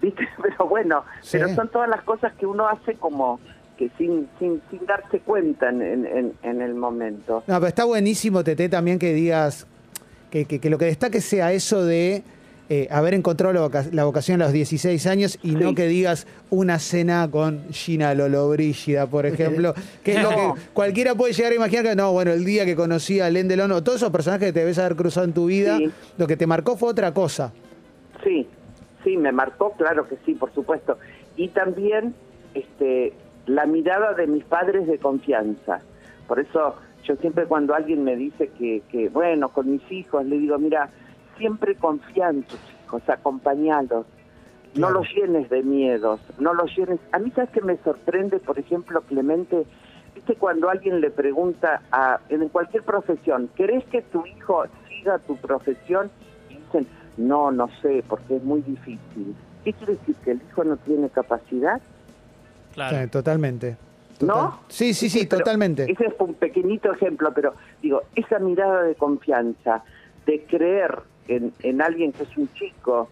¿viste? 0.00 0.26
Pero 0.42 0.66
bueno, 0.68 1.04
Sí. 1.20 1.38
pero 1.38 1.54
son 1.54 1.68
todas 1.68 1.88
las 1.88 2.02
cosas 2.02 2.32
que 2.34 2.44
uno 2.46 2.66
hace 2.68 2.94
como 2.94 3.38
que 3.78 3.88
sin, 3.96 4.28
sin, 4.38 4.60
sin 4.70 4.84
darse 4.84 5.20
cuenta 5.20 5.68
en, 5.70 5.80
en, 5.82 6.32
en 6.42 6.60
el 6.60 6.74
momento. 6.74 7.42
No, 7.46 7.54
pero 7.56 7.68
está 7.68 7.84
buenísimo, 7.84 8.42
Tete, 8.44 8.68
también 8.68 8.98
que 8.98 9.14
digas 9.14 9.66
que, 10.30 10.44
que- 10.44 10.58
que 10.60 10.68
lo 10.70 10.76
que 10.78 10.86
destaque 10.86 11.20
sea 11.20 11.52
eso 11.52 11.84
de 11.84 12.22
eh, 12.74 12.88
haber 12.90 13.12
encontrado 13.12 13.52
la, 13.52 13.60
voca- 13.60 13.84
la 13.92 14.04
vocación 14.04 14.40
a 14.40 14.44
los 14.46 14.52
16 14.54 15.06
años 15.06 15.38
y 15.42 15.50
no 15.56 15.74
que 15.74 15.86
digas 15.86 16.26
una 16.48 16.78
cena 16.78 17.28
con 17.30 17.64
Gina 17.70 18.14
Lollobrigida, 18.14 19.06
por 19.08 19.26
ejemplo, 19.32 19.74
que 20.02 20.12
es 20.14 20.22
lo 20.22 20.30
que 20.30 20.52
cualquiera 20.72 21.14
puede 21.14 21.34
llegar 21.34 21.52
a 21.52 21.56
imaginar 21.56 21.84
que 21.84 21.94
no, 21.96 22.12
bueno, 22.12 22.30
el 22.32 22.44
día 22.44 22.64
que 22.64 22.74
conocí 22.74 23.20
a 23.20 23.28
Len 23.28 23.46
Delon 23.48 23.72
o 23.72 23.82
todos 23.82 23.96
esos 23.98 24.10
personajes 24.10 24.46
que 24.48 24.52
te 24.54 24.60
debes 24.60 24.78
haber 24.78 24.96
cruzado 24.96 25.26
en 25.26 25.32
tu 25.34 25.46
vida, 25.46 25.76
Sí. 25.76 25.90
lo 26.16 26.26
que 26.26 26.36
te 26.36 26.46
marcó 26.46 26.76
fue 26.78 26.88
otra 26.88 27.12
cosa. 27.12 27.52
Sí, 28.24 28.46
sí, 29.04 29.16
me 29.16 29.32
marcó, 29.32 29.72
claro 29.72 30.08
que 30.08 30.16
sí, 30.24 30.34
por 30.34 30.52
supuesto. 30.54 30.96
Y 31.36 31.48
también 31.48 32.14
este, 32.54 33.12
la 33.46 33.66
mirada 33.66 34.14
de 34.14 34.26
mis 34.26 34.44
padres 34.44 34.86
de 34.86 34.98
confianza. 34.98 35.80
Por 36.28 36.38
eso 36.40 36.76
yo 37.04 37.16
siempre 37.16 37.46
cuando 37.46 37.74
alguien 37.74 38.04
me 38.04 38.14
dice 38.16 38.48
que, 38.58 38.82
que 38.90 39.08
bueno, 39.08 39.48
con 39.48 39.70
mis 39.70 39.82
hijos, 39.90 40.24
le 40.24 40.38
digo, 40.38 40.56
mira, 40.58 40.88
siempre 41.42 41.74
confía 41.74 42.28
en 42.30 42.44
tus 42.44 42.60
hijos, 42.84 43.02
acompañalos. 43.08 44.06
No 44.74 44.86
Claro. 44.86 45.00
los 45.00 45.08
llenes 45.12 45.50
de 45.50 45.62
miedos, 45.64 46.20
no 46.38 46.54
los 46.54 46.74
llenes. 46.74 47.00
A 47.10 47.18
mí, 47.18 47.30
¿sabes 47.34 47.50
que 47.50 47.60
me 47.60 47.76
sorprende, 47.78 48.38
por 48.38 48.58
ejemplo, 48.58 49.02
Clemente? 49.02 49.66
Viste, 50.14 50.36
cuando 50.36 50.70
alguien 50.70 51.00
le 51.00 51.10
pregunta 51.10 51.82
a, 51.90 52.20
en 52.28 52.48
cualquier 52.48 52.84
profesión, 52.84 53.50
¿querés 53.56 53.84
que 53.86 54.02
tu 54.02 54.24
hijo 54.24 54.62
siga 54.88 55.18
tu 55.18 55.36
profesión? 55.36 56.10
Y 56.48 56.54
dicen, 56.58 56.86
no, 57.16 57.50
no 57.50 57.68
sé, 57.82 58.04
porque 58.08 58.36
es 58.36 58.44
muy 58.44 58.62
difícil. 58.62 59.34
¿Qué 59.64 59.72
quiere 59.72 59.94
decir? 59.94 60.14
¿Que 60.24 60.30
el 60.30 60.40
hijo 60.48 60.62
no 60.64 60.76
tiene 60.78 61.08
capacidad? 61.10 61.80
Claro. 62.72 62.98
Sí, 62.98 63.06
totalmente. 63.08 63.76
¿No? 64.20 64.60
Sí, 64.68 64.94
sí, 64.94 65.10
sí, 65.10 65.26
pero 65.26 65.40
totalmente. 65.40 65.90
Ese 65.90 66.06
es 66.06 66.14
un 66.20 66.34
pequeñito 66.34 66.92
ejemplo, 66.92 67.32
pero 67.34 67.54
digo, 67.82 68.02
esa 68.14 68.38
mirada 68.38 68.84
de 68.84 68.94
confianza, 68.94 69.82
de 70.24 70.44
creer 70.44 71.02
en, 71.28 71.52
en 71.62 71.82
alguien 71.82 72.12
que 72.12 72.24
es 72.24 72.36
un 72.36 72.52
chico, 72.54 73.08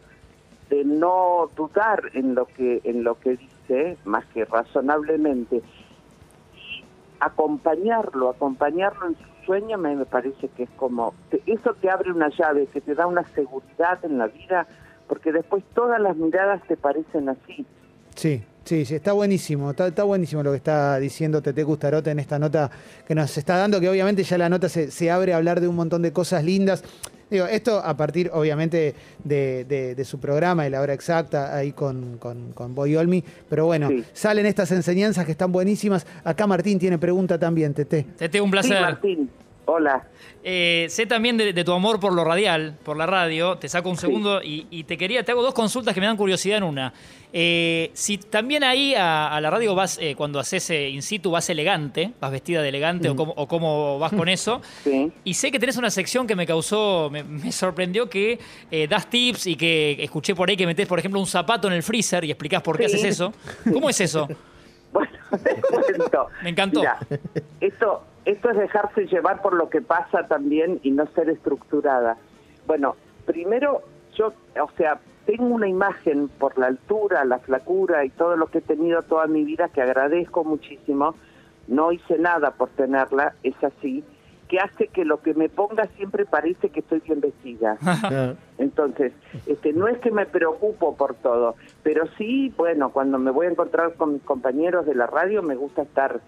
de 0.70 0.84
no 0.84 1.50
dudar 1.56 2.10
en 2.14 2.34
lo 2.34 2.46
que 2.46 2.80
en 2.84 3.02
lo 3.02 3.18
que 3.18 3.36
dice, 3.36 3.98
más 4.04 4.24
que 4.26 4.44
razonablemente, 4.44 5.56
y 6.54 6.84
acompañarlo, 7.18 8.30
acompañarlo 8.30 9.08
en 9.08 9.16
su 9.16 9.44
sueño, 9.46 9.76
me, 9.78 9.96
me 9.96 10.06
parece 10.06 10.48
que 10.48 10.62
es 10.62 10.70
como 10.76 11.12
eso 11.46 11.74
te 11.74 11.90
abre 11.90 12.12
una 12.12 12.30
llave, 12.30 12.66
que 12.66 12.80
te 12.80 12.94
da 12.94 13.06
una 13.06 13.26
seguridad 13.34 13.98
en 14.04 14.18
la 14.18 14.28
vida, 14.28 14.66
porque 15.08 15.32
después 15.32 15.64
todas 15.74 16.00
las 16.00 16.16
miradas 16.16 16.62
te 16.68 16.76
parecen 16.76 17.28
así. 17.28 17.66
Sí, 18.14 18.42
sí, 18.64 18.84
sí, 18.84 18.94
está 18.94 19.12
buenísimo, 19.12 19.70
está, 19.70 20.04
buenísimo 20.04 20.42
lo 20.44 20.52
que 20.52 20.58
está 20.58 20.98
diciendo 20.98 21.42
Tete 21.42 21.64
Custarote 21.64 22.10
en 22.10 22.20
esta 22.20 22.38
nota 22.38 22.70
que 23.06 23.14
nos 23.14 23.36
está 23.36 23.56
dando, 23.56 23.80
que 23.80 23.88
obviamente 23.88 24.22
ya 24.22 24.38
la 24.38 24.48
nota 24.48 24.68
se, 24.68 24.90
se 24.92 25.10
abre 25.10 25.32
a 25.32 25.38
hablar 25.38 25.60
de 25.60 25.66
un 25.66 25.74
montón 25.74 26.02
de 26.02 26.12
cosas 26.12 26.44
lindas. 26.44 26.84
Digo, 27.30 27.46
esto 27.46 27.78
a 27.78 27.96
partir 27.96 28.30
obviamente 28.32 28.94
de, 29.22 29.64
de- 29.64 29.94
de 29.94 30.04
su 30.04 30.18
programa 30.18 30.66
y 30.66 30.70
la 30.70 30.80
hora 30.80 30.92
exacta 30.92 31.54
ahí 31.56 31.72
con, 31.72 32.18
con, 32.18 32.52
con 32.52 32.74
Boy 32.74 32.96
Olmi, 32.96 33.22
pero 33.48 33.66
bueno, 33.66 33.88
Sí. 33.88 34.04
salen 34.12 34.46
estas 34.46 34.70
enseñanzas 34.72 35.24
que 35.24 35.32
están 35.32 35.52
buenísimas. 35.52 36.06
Acá 36.24 36.46
Martín 36.46 36.78
tiene 36.78 36.98
pregunta 36.98 37.38
también, 37.38 37.72
Tete. 37.74 38.06
Tete, 38.18 38.40
un 38.40 38.48
Sí, 38.48 38.52
placer. 38.52 38.80
Martín, 38.80 39.30
hola. 39.66 40.06
Eh, 40.42 40.86
sé 40.88 41.04
también 41.04 41.36
de, 41.36 41.52
de 41.52 41.64
tu 41.64 41.72
amor 41.72 42.00
por 42.00 42.14
lo 42.14 42.24
radial, 42.24 42.74
por 42.82 42.96
la 42.96 43.04
radio. 43.06 43.56
Te 43.58 43.68
saco 43.68 43.90
un 43.90 43.96
Sí. 43.96 44.02
segundo 44.02 44.42
y, 44.42 44.66
y 44.70 44.84
te 44.84 44.96
quería, 44.96 45.22
te 45.22 45.32
hago 45.32 45.42
dos 45.42 45.52
consultas 45.54 45.92
que 45.94 46.00
me 46.00 46.06
dan 46.06 46.16
curiosidad 46.16 46.56
en 46.58 46.64
una. 46.64 46.94
Eh, 47.32 47.90
si 47.94 48.18
también 48.18 48.64
ahí 48.64 48.94
a, 48.94 49.28
a 49.28 49.40
la 49.40 49.50
radio 49.50 49.74
vas, 49.74 49.98
eh, 50.00 50.14
cuando 50.16 50.40
haces 50.40 50.68
eh, 50.70 50.88
in 50.88 51.02
situ, 51.02 51.30
vas 51.30 51.48
elegante, 51.50 52.12
vas 52.20 52.32
vestida 52.32 52.60
de 52.62 52.70
elegante 52.70 53.08
o, 53.08 53.14
cómo, 53.14 53.32
o 53.36 53.46
cómo 53.46 53.98
vas 53.98 54.12
con 54.12 54.28
eso. 54.28 54.60
Sí. 54.84 55.12
Y 55.24 55.34
sé 55.34 55.50
que 55.52 55.58
tenés 55.58 55.76
una 55.76 55.90
sección 55.90 56.26
que 56.26 56.34
me 56.34 56.46
causó, 56.46 57.08
me, 57.12 57.22
me 57.22 57.52
sorprendió 57.52 58.08
que 58.08 58.38
eh, 58.70 58.88
das 58.88 59.08
tips 59.10 59.46
y 59.46 59.56
que 59.56 59.96
escuché 60.00 60.34
por 60.34 60.48
ahí 60.48 60.56
que 60.56 60.66
metés, 60.66 60.86
por 60.88 60.98
ejemplo, 60.98 61.20
un 61.20 61.26
zapato 61.26 61.68
en 61.68 61.74
el 61.74 61.82
freezer 61.82 62.24
y 62.24 62.30
explicás 62.30 62.62
por 62.62 62.78
qué 62.78 62.88
Sí. 62.88 62.96
haces 62.96 63.04
eso. 63.12 63.32
¿Cómo 63.72 63.90
es 63.90 64.00
eso? 64.00 64.26
Bueno, 64.92 65.12
te 65.44 65.62
cuento. 65.62 66.28
Me 66.42 66.50
encantó. 66.50 66.80
Mira, 66.80 66.98
esto, 67.60 68.02
esto 68.24 68.50
es 68.50 68.56
dejarse 68.56 69.06
llevar 69.06 69.40
por 69.40 69.54
lo 69.54 69.70
que 69.70 69.80
pasa 69.80 70.26
también 70.26 70.80
y 70.82 70.90
no 70.90 71.06
ser 71.14 71.30
estructurada. 71.30 72.16
Bueno, 72.66 72.96
primero 73.24 73.82
yo, 74.16 74.32
o 74.60 74.70
sea, 74.76 75.00
tengo 75.26 75.44
una 75.44 75.68
imagen 75.68 76.28
por 76.28 76.58
la 76.58 76.66
altura, 76.66 77.24
la 77.24 77.38
flacura 77.38 78.04
y 78.04 78.10
todo 78.10 78.36
lo 78.36 78.48
que 78.48 78.58
he 78.58 78.62
tenido 78.62 79.02
toda 79.02 79.26
mi 79.26 79.44
vida 79.44 79.68
que 79.68 79.80
agradezco 79.80 80.44
muchísimo. 80.44 81.14
No 81.68 81.92
hice 81.92 82.18
nada 82.18 82.50
por 82.50 82.70
tenerla, 82.70 83.34
es 83.44 83.54
así, 83.62 84.02
que 84.50 84.58
hace 84.58 84.88
que 84.88 85.04
lo 85.04 85.22
que 85.22 85.32
me 85.32 85.48
ponga 85.48 85.86
siempre 85.96 86.26
parece 86.26 86.70
que 86.70 86.80
estoy 86.80 86.98
bien 86.98 87.20
vestida. 87.20 87.78
Entonces, 88.58 89.12
este, 89.46 89.72
no 89.72 89.86
es 89.86 89.98
que 89.98 90.10
me 90.10 90.26
preocupo 90.26 90.96
por 90.96 91.14
todo, 91.14 91.54
pero 91.84 92.08
sí, 92.18 92.52
bueno, 92.56 92.90
cuando 92.90 93.18
me 93.20 93.30
voy 93.30 93.46
a 93.46 93.50
encontrar 93.50 93.94
con 93.94 94.14
mis 94.14 94.22
compañeros 94.22 94.86
de 94.86 94.96
la 94.96 95.06
radio, 95.06 95.40
me 95.44 95.54
gusta 95.54 95.82
estar, 95.82 96.20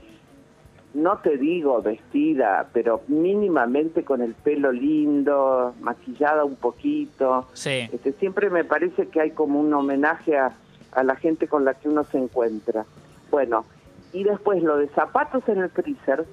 no 0.95 1.19
te 1.19 1.37
digo 1.37 1.83
vestida, 1.83 2.69
pero 2.73 3.03
mínimamente 3.09 4.05
con 4.05 4.23
el 4.23 4.35
pelo 4.35 4.71
lindo, 4.71 5.75
maquillada 5.81 6.45
un 6.45 6.55
poquito. 6.55 7.49
Sí. 7.55 7.89
Este, 7.93 8.13
siempre 8.13 8.51
me 8.51 8.63
parece 8.63 9.09
que 9.09 9.21
hay 9.21 9.33
como 9.33 9.59
un 9.59 9.75
homenaje 9.75 10.39
a, 10.39 10.53
a 10.93 11.03
la 11.03 11.17
gente 11.17 11.49
con 11.49 11.65
la 11.65 11.75
que 11.75 11.89
uno 11.89 12.05
se 12.05 12.19
encuentra. 12.19 12.85
Bueno, 13.33 13.65
y 14.13 14.23
después 14.23 14.63
lo 14.63 14.77
de 14.77 14.87
zapatos 14.91 15.43
en 15.49 15.59
el 15.59 15.71
freezer, 15.71 16.25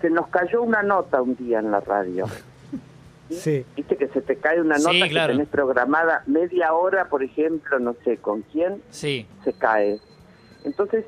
se 0.00 0.10
nos 0.10 0.28
cayó 0.28 0.62
una 0.62 0.82
nota 0.82 1.22
un 1.22 1.36
día 1.36 1.58
en 1.58 1.70
la 1.70 1.80
radio. 1.80 2.26
Sí. 3.30 3.64
Viste 3.74 3.96
que 3.96 4.06
se 4.08 4.20
te 4.20 4.36
cae 4.36 4.60
una 4.60 4.78
Sí, 4.78 4.84
nota 5.00 5.08
claro. 5.10 5.32
que 5.32 5.38
tenés 5.38 5.48
programada 5.48 6.22
media 6.26 6.72
hora, 6.74 7.06
por 7.08 7.22
ejemplo, 7.24 7.78
no 7.80 7.94
sé 8.04 8.18
con 8.18 8.42
quién, 8.42 8.80
Sí. 8.90 9.26
se 9.42 9.52
cae. 9.52 9.98
Entonces, 10.64 11.04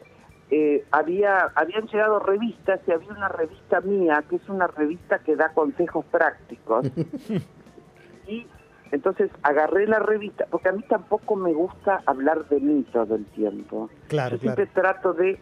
eh, 0.51 0.85
había 0.91 1.53
habían 1.55 1.87
llegado 1.87 2.19
revistas 2.19 2.81
y 2.87 2.91
había 2.93 3.11
una 3.11 3.29
revista 3.29 3.81
mía, 3.83 4.25
que 4.29 4.37
es 4.37 4.49
una 4.49 4.67
revista 4.67 5.19
que 5.21 5.37
da 5.37 5.51
consejos 5.51 6.05
prácticos. 6.07 6.87
y 8.27 8.47
entonces 8.91 9.31
agarré 9.43 9.87
la 9.87 9.99
revista, 9.99 10.47
porque 10.51 10.71
a 10.71 10.73
mí 10.73 10.83
tampoco 10.89 11.37
me 11.37 11.53
gusta 11.53 12.03
hablar 12.07 12.49
de 12.49 12.59
mí 12.61 12.85
todo 12.93 13.15
el 13.15 13.27
tiempo. 13.27 13.91
Claro, 14.09 14.37
Yo 14.37 14.41
siempre 14.43 14.67
claro. 14.69 14.93
trato 14.95 15.13
de 15.13 15.39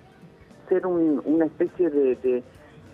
ser 0.69 0.87
un- 0.87 1.23
una 1.25 1.47
especie 1.47 1.89
de, 1.89 2.17
de- 2.17 2.43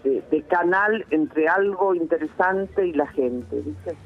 de- 0.04 0.22
de 0.30 0.42
canal 0.42 1.04
entre 1.10 1.48
algo 1.48 1.94
interesante 1.94 2.86
y 2.86 2.92
la 2.92 3.06
gente, 3.08 3.56
¿viste? 3.60 3.96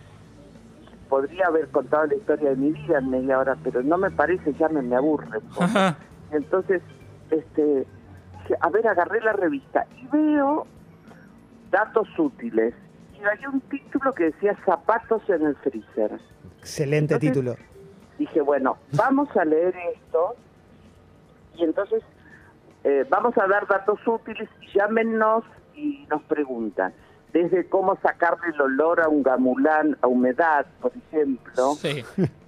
Podría 1.09 1.47
haber 1.47 1.69
contado 1.69 2.07
la 2.07 2.15
historia 2.17 2.51
de 2.51 2.57
mi 2.57 2.71
vida 2.73 2.99
en 2.99 3.11
media 3.11 3.39
hora, 3.39 3.57
pero 3.63 3.83
no 3.83 3.97
me 3.97 4.11
parece, 4.11 4.53
ya 4.55 4.69
me, 4.69 4.83
me 4.83 4.97
aburre. 4.97 5.39
Entonces, 6.33 6.83
este, 7.31 7.63
dije, 8.43 8.57
a 8.61 8.69
ver, 8.71 8.87
agarré 8.89 9.21
la 9.21 9.33
revista 9.33 9.87
y 9.97 10.07
veo 10.09 10.67
datos 11.71 12.09
útiles. 12.19 12.75
Y 13.19 13.25
había 13.25 13.49
un 13.49 13.61
título 13.63 14.13
que 14.15 14.25
decía 14.25 14.57
zapatos 14.67 15.23
en 15.31 15.47
el 15.47 15.57
freezer. 15.57 16.19
Excelente 16.59 17.15
Entonces- 17.15 17.33
título. 17.33 17.57
Dije, 18.19 18.41
bueno, 18.41 18.79
vamos 18.93 19.29
a 19.37 19.45
leer 19.45 19.75
esto 19.95 20.35
y 21.55 21.65
entonces 21.65 22.03
eh, 22.83 23.05
vamos 23.11 23.37
a 23.37 23.47
dar 23.47 23.67
datos 23.67 23.99
útiles 24.07 24.49
y 24.63 24.79
llámenos 24.79 25.45
y 25.77 26.07
nos 26.11 26.23
preguntan. 26.25 26.93
Desde 27.33 27.69
cómo 27.69 27.97
sacarle 28.03 28.49
el 28.55 28.61
olor 28.61 29.01
a 29.01 29.09
un 29.09 29.23
gamulán 29.23 29.97
a 30.01 30.07
humedad, 30.07 30.65
por 30.81 30.93
ejemplo, 30.97 31.75
Sí. 31.75 32.03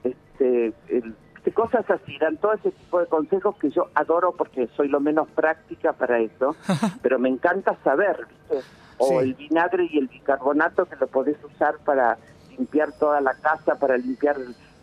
este, 0.04 0.72
el- 0.88 1.14
este, 1.36 1.52
cosas 1.52 1.88
así, 1.90 2.16
dan 2.18 2.36
todo 2.38 2.52
ese 2.54 2.70
tipo 2.72 2.98
de 3.00 3.06
consejos 3.06 3.56
que 3.58 3.70
yo 3.70 3.88
adoro 3.94 4.32
porque 4.32 4.66
soy 4.76 4.88
lo 4.88 4.98
menos 5.00 5.28
práctica 5.28 5.92
para 5.92 6.18
eso, 6.18 6.56
pero 7.02 7.18
me 7.18 7.28
encanta 7.28 7.76
saber, 7.84 8.26
¿viste? 8.28 8.66
O 8.98 9.08
Sí. 9.08 9.14
el 9.28 9.34
vinagre 9.34 9.88
y 9.90 9.98
el 9.98 10.08
bicarbonato 10.08 10.86
que 10.86 10.96
lo 10.96 11.06
podés 11.06 11.36
usar 11.44 11.76
para 11.84 12.18
limpiar 12.50 12.92
toda 12.98 13.20
la 13.20 13.34
casa, 13.34 13.76
para 13.78 13.96
limpiar 13.96 14.36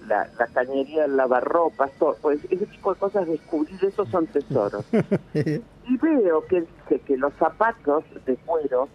la, 0.08 0.28
la 0.40 0.48
cañería 0.48 1.02
del 1.04 1.18
lavarropas, 1.18 1.92
todo. 2.00 2.16
Pues 2.22 2.40
ese 2.50 2.66
tipo 2.68 2.94
de 2.94 3.00
cosas, 3.00 3.28
descubrir 3.28 3.84
eso 3.84 4.06
son 4.06 4.28
tesoros. 4.28 4.86
y 5.88 5.98
veo 5.98 6.46
que 6.48 6.62
dice 6.62 7.00
que 7.06 7.18
los 7.18 7.34
zapatos 7.36 8.04
de 8.26 8.36
cuero, 8.38 8.88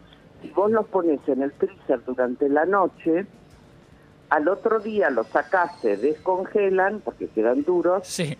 si 0.42 0.48
vos 0.50 0.70
los 0.70 0.86
pones 0.86 1.20
en 1.28 1.42
el 1.42 1.52
freezer 1.52 2.02
durante 2.04 2.48
la 2.48 2.64
noche, 2.66 3.26
al 4.30 4.48
otro 4.48 4.78
día 4.80 5.10
los 5.10 5.26
sacás, 5.28 5.72
se 5.80 5.96
descongelan 5.96 7.00
porque 7.00 7.28
quedan 7.28 7.64
duros, 7.64 8.06
Sí. 8.06 8.36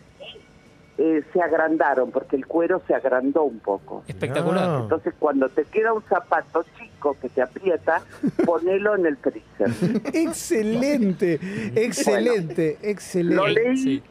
eh, 0.99 1.25
se 1.33 1.41
agrandaron 1.43 2.11
porque 2.11 2.37
el 2.37 2.47
cuero 2.47 2.83
se 2.87 2.95
agrandó 2.95 3.43
un 3.45 3.59
poco. 3.61 4.05
Espectacular. 4.07 4.65
Ah. 4.69 4.79
Entonces 4.83 5.15
cuando 5.19 5.49
te 5.49 5.65
queda 5.65 5.93
un 5.93 6.03
zapato 6.03 6.65
chico 6.79 7.17
que 7.21 7.29
te 7.29 7.43
aprieta, 7.43 8.03
ponelo 8.47 8.95
en 8.97 9.07
el 9.07 9.17
freezer. 9.17 9.71
Excelente, 10.15 11.41
excelente, 11.75 12.79
Lo 12.83 12.89
excelente. 12.89 13.53
leí 13.53 13.77
Sí. 13.77 14.03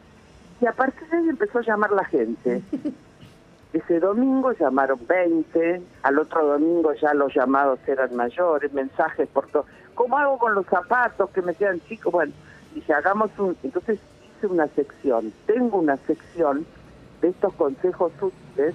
y 0.60 0.66
a 0.66 0.72
partir 0.72 1.08
de 1.08 1.16
ahí 1.16 1.28
empezó 1.28 1.58
a 1.58 1.62
llamar 1.62 1.92
la 1.92 2.04
gente. 2.04 2.62
ese 3.72 4.00
domingo 4.00 4.52
llamaron 4.52 4.98
20, 5.06 5.82
al 6.02 6.18
otro 6.18 6.44
domingo 6.44 6.92
ya 6.94 7.14
los 7.14 7.32
llamados 7.34 7.78
eran 7.86 8.14
mayores, 8.16 8.72
mensajes 8.72 9.28
por 9.28 9.46
todo. 9.46 9.64
¿Cómo 9.94 10.18
hago 10.18 10.38
con 10.38 10.54
los 10.54 10.66
zapatos 10.66 11.30
que 11.30 11.42
me 11.42 11.54
quedan 11.54 11.80
chicos? 11.82 12.12
Bueno, 12.12 12.32
dije, 12.74 12.92
hagamos 12.92 13.30
un... 13.38 13.56
Entonces 13.62 14.00
hice 14.36 14.46
una 14.48 14.66
sección, 14.68 15.32
tengo 15.46 15.78
una 15.78 15.96
sección 15.98 16.66
de 17.20 17.28
estos 17.28 17.52
consejos 17.54 18.12
útiles 18.20 18.74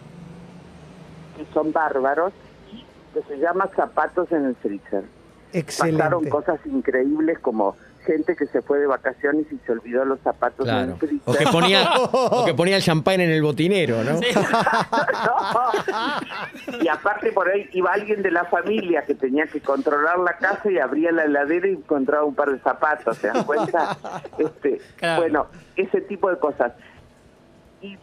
que 1.36 1.46
son 1.54 1.74
bárbaros 1.74 2.32
y 2.72 2.86
que 3.14 3.22
se 3.24 3.38
llama 3.38 3.70
zapatos 3.76 4.32
en 4.32 4.46
el 4.46 4.56
freezer. 4.56 5.04
Excelente. 5.52 5.98
Pasaron 5.98 6.30
cosas 6.30 6.60
increíbles 6.66 7.40
como 7.40 7.76
gente 8.06 8.36
que 8.36 8.46
se 8.48 8.62
fue 8.62 8.80
de 8.80 8.88
vacaciones 8.88 9.46
y 9.52 9.58
se 9.66 9.72
olvidó 9.72 10.06
los 10.06 10.20
zapatos 10.22 10.68
en 10.68 10.74
Claro. 10.74 10.98
freezer. 10.98 11.22
O 11.26 11.34
que 11.34 11.46
ponía, 11.48 11.90
o 12.12 12.46
que 12.46 12.54
ponía 12.54 12.76
el 12.78 12.84
champán 12.84 13.22
en 13.22 13.32
el 13.32 13.42
botinero, 13.42 14.04
¿no? 14.04 14.18
Sí. 14.20 14.26
y 16.82 16.88
aparte 16.88 17.32
por 17.32 17.50
ahí 17.50 17.68
iba 17.74 17.92
alguien 17.92 18.22
de 18.22 18.32
la 18.32 18.46
familia 18.46 19.04
que 19.04 19.16
tenía 19.16 19.46
que 19.48 19.62
controlar 19.62 20.20
la 20.20 20.38
casa 20.38 20.70
y 20.72 20.80
abría 20.80 21.12
la 21.12 21.26
heladera 21.26 21.68
y 21.68 21.72
encontraba 21.74 22.24
un 22.26 22.36
par 22.36 22.52
de 22.52 22.60
zapatos, 22.60 23.18
¿se 23.18 23.28
dan 23.28 23.44
cuenta? 23.44 23.98
Este, 24.38 24.82
Claro. 24.98 25.22
Bueno, 25.22 25.48
ese 25.76 26.02
tipo 26.02 26.30
de 26.30 26.38
cosas. 26.38 26.74
Y 27.82 27.98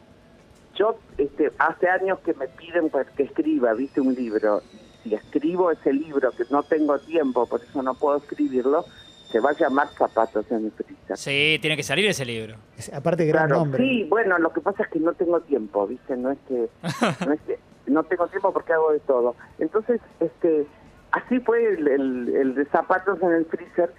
yo 0.74 0.98
este, 1.18 1.52
hace 1.58 1.88
años 1.88 2.18
que 2.24 2.34
me 2.34 2.48
piden 2.48 2.88
pues, 2.90 3.08
que 3.10 3.24
escriba, 3.24 3.72
viste, 3.74 4.00
un 4.00 4.14
libro. 4.14 4.62
Si 5.02 5.14
escribo 5.14 5.70
ese 5.70 5.92
libro, 5.92 6.30
que 6.32 6.44
no 6.50 6.62
tengo 6.62 6.98
tiempo, 7.00 7.46
por 7.46 7.62
eso 7.62 7.82
no 7.82 7.94
puedo 7.94 8.18
escribirlo, 8.18 8.84
se 9.32 9.40
va 9.40 9.50
a 9.50 9.54
llamar 9.54 9.88
Zapatos 9.98 10.44
en 10.50 10.66
el 10.66 10.72
freezer. 10.72 11.16
Sí, 11.16 11.58
tiene 11.60 11.76
que 11.76 11.82
salir 11.82 12.06
ese 12.06 12.24
libro. 12.24 12.56
Es- 12.76 12.92
Aparte, 12.92 13.24
gran 13.26 13.46
Claro, 13.48 13.60
nombre. 13.64 13.82
sí, 13.82 14.04
bueno, 14.08 14.38
lo 14.38 14.52
que 14.52 14.60
pasa 14.60 14.84
es 14.84 14.90
que 14.90 15.00
no 15.00 15.12
tengo 15.14 15.40
tiempo, 15.40 15.86
¿viste? 15.86 16.16
No 16.16 16.30
es 16.30 16.38
que 16.46 16.68
no, 17.26 17.32
es 17.32 17.40
que- 17.42 17.58
no 17.86 18.02
tengo 18.04 18.28
tiempo 18.28 18.52
porque 18.52 18.72
hago 18.72 18.92
de 18.92 19.00
todo. 19.00 19.34
Entonces, 19.58 20.00
este, 20.20 20.66
así 21.10 21.40
fue 21.40 21.66
el, 21.74 21.88
el- 21.88 22.36
el 22.36 22.54
de 22.54 22.64
zapatos 22.66 23.20
en 23.22 23.32
el 23.32 23.46
freezer, 23.46 23.92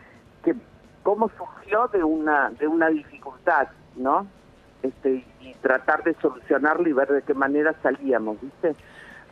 que 0.43 0.55
cómo 1.03 1.29
surgió 1.37 1.87
de 1.89 2.03
una 2.03 2.51
de 2.51 2.67
una 2.67 2.87
dificultad, 2.89 3.67
¿no? 3.97 4.25
Este, 4.83 5.25
y 5.41 5.53
tratar 5.61 6.03
de 6.03 6.13
solucionarlo 6.21 6.87
y 6.89 6.93
ver 6.93 7.07
de 7.09 7.21
qué 7.23 7.33
manera 7.33 7.73
salíamos, 7.81 8.37
¿viste? 8.41 8.75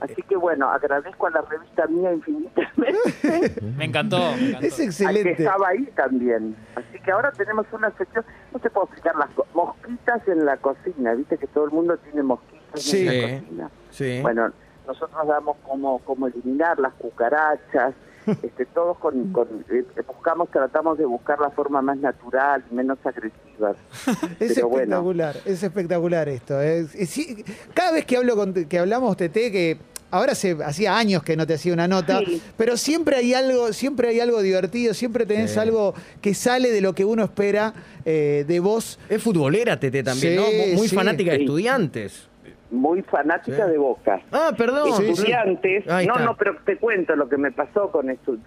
Así 0.01 0.21
que 0.23 0.35
bueno, 0.35 0.67
agradezco 0.69 1.27
a 1.27 1.29
la 1.29 1.41
revista 1.41 1.85
mía 1.87 2.11
infinitamente. 2.13 3.61
Me 3.77 3.85
encantó. 3.85 4.17
me 4.35 4.49
encantó. 4.49 4.65
Es 4.65 4.73
al 4.73 4.77
que 4.77 4.83
excelente. 4.85 5.31
estaba 5.43 5.67
ahí 5.69 5.85
también. 5.95 6.55
Así 6.75 6.99
que 7.03 7.11
ahora 7.11 7.31
tenemos 7.31 7.65
una 7.71 7.91
sección, 7.97 8.25
no 8.51 8.59
te 8.59 8.69
puedo 8.69 8.85
explicar 8.87 9.15
las 9.15 9.29
mosquitas 9.53 10.27
en 10.27 10.45
la 10.45 10.57
cocina, 10.57 11.13
viste 11.13 11.37
que 11.37 11.47
todo 11.47 11.65
el 11.65 11.71
mundo 11.71 11.95
tiene 11.97 12.23
mosquitas 12.23 12.81
Sí. 12.81 13.07
en 13.07 13.21
la 13.31 13.39
cocina. 13.39 13.69
Sí. 13.91 14.19
Bueno, 14.21 14.51
nosotros 14.87 15.27
damos 15.27 15.57
cómo, 15.67 15.99
cómo 15.99 16.27
eliminar 16.27 16.79
las 16.79 16.93
cucarachas, 16.93 17.93
este, 18.43 18.65
todos 18.67 18.97
con, 18.99 19.31
con 19.31 19.47
eh, 19.69 19.83
buscamos, 20.07 20.49
tratamos 20.49 20.97
de 20.97 21.05
buscar 21.05 21.39
la 21.39 21.49
forma 21.51 21.81
más 21.81 21.97
natural, 21.97 22.63
menos 22.71 22.97
agresiva. 23.05 23.73
Es 24.39 24.53
Pero 24.55 24.69
bueno. 24.69 24.83
espectacular, 24.95 25.35
es 25.45 25.61
espectacular 25.63 26.29
esto. 26.29 26.59
es- 26.59 26.95
es- 26.95 27.09
sí, 27.09 27.43
cada 27.75 27.91
vez 27.91 28.05
que 28.05 28.17
hablo 28.17 28.35
con, 28.35 28.53
que 28.53 28.79
hablamos, 28.79 29.15
Tete, 29.17 29.51
que 29.51 29.77
ahora 30.11 30.35
se 30.35 30.57
hacía 30.63 30.97
años 30.97 31.23
que 31.23 31.35
no 31.35 31.47
te 31.47 31.55
hacía 31.55 31.73
una 31.73 31.87
nota, 31.87 32.19
Sí. 32.19 32.41
pero 32.57 32.77
siempre 32.77 33.15
hay 33.15 33.33
algo, 33.33 33.73
siempre 33.73 34.09
hay 34.09 34.19
algo 34.19 34.41
divertido, 34.41 34.93
siempre 34.93 35.25
tenés 35.25 35.51
Sí. 35.51 35.59
algo 35.59 35.93
que 36.21 36.33
sale 36.33 36.71
de 36.71 36.81
lo 36.81 36.93
que 36.93 37.05
uno 37.05 37.23
espera 37.23 37.73
eh, 38.05 38.45
de 38.47 38.59
vos. 38.59 38.99
Es 39.09 39.21
futbolera, 39.23 39.79
Tete, 39.79 40.03
también, 40.03 40.33
Sí, 40.33 40.39
¿no? 40.71 40.75
Muy 40.77 40.87
sí. 40.87 40.95
fanática 40.95 41.31
de 41.31 41.37
Sí. 41.37 41.43
estudiantes. 41.43 42.27
Muy 42.71 43.01
fanática 43.01 43.65
Sí. 43.65 43.71
de 43.71 43.77
Boca. 43.77 44.21
Ah, 44.31 44.51
perdón. 44.57 44.91
Sí, 44.97 45.03
sí. 45.03 45.09
estudiantes. 45.11 45.85
No, 45.85 45.99
está. 45.99 46.19
no, 46.25 46.35
pero 46.37 46.55
te 46.65 46.77
cuento 46.77 47.15
lo 47.15 47.27
que 47.27 47.37
me 47.37 47.51
pasó 47.51 47.91
con 47.91 48.09
esto. 48.09 48.37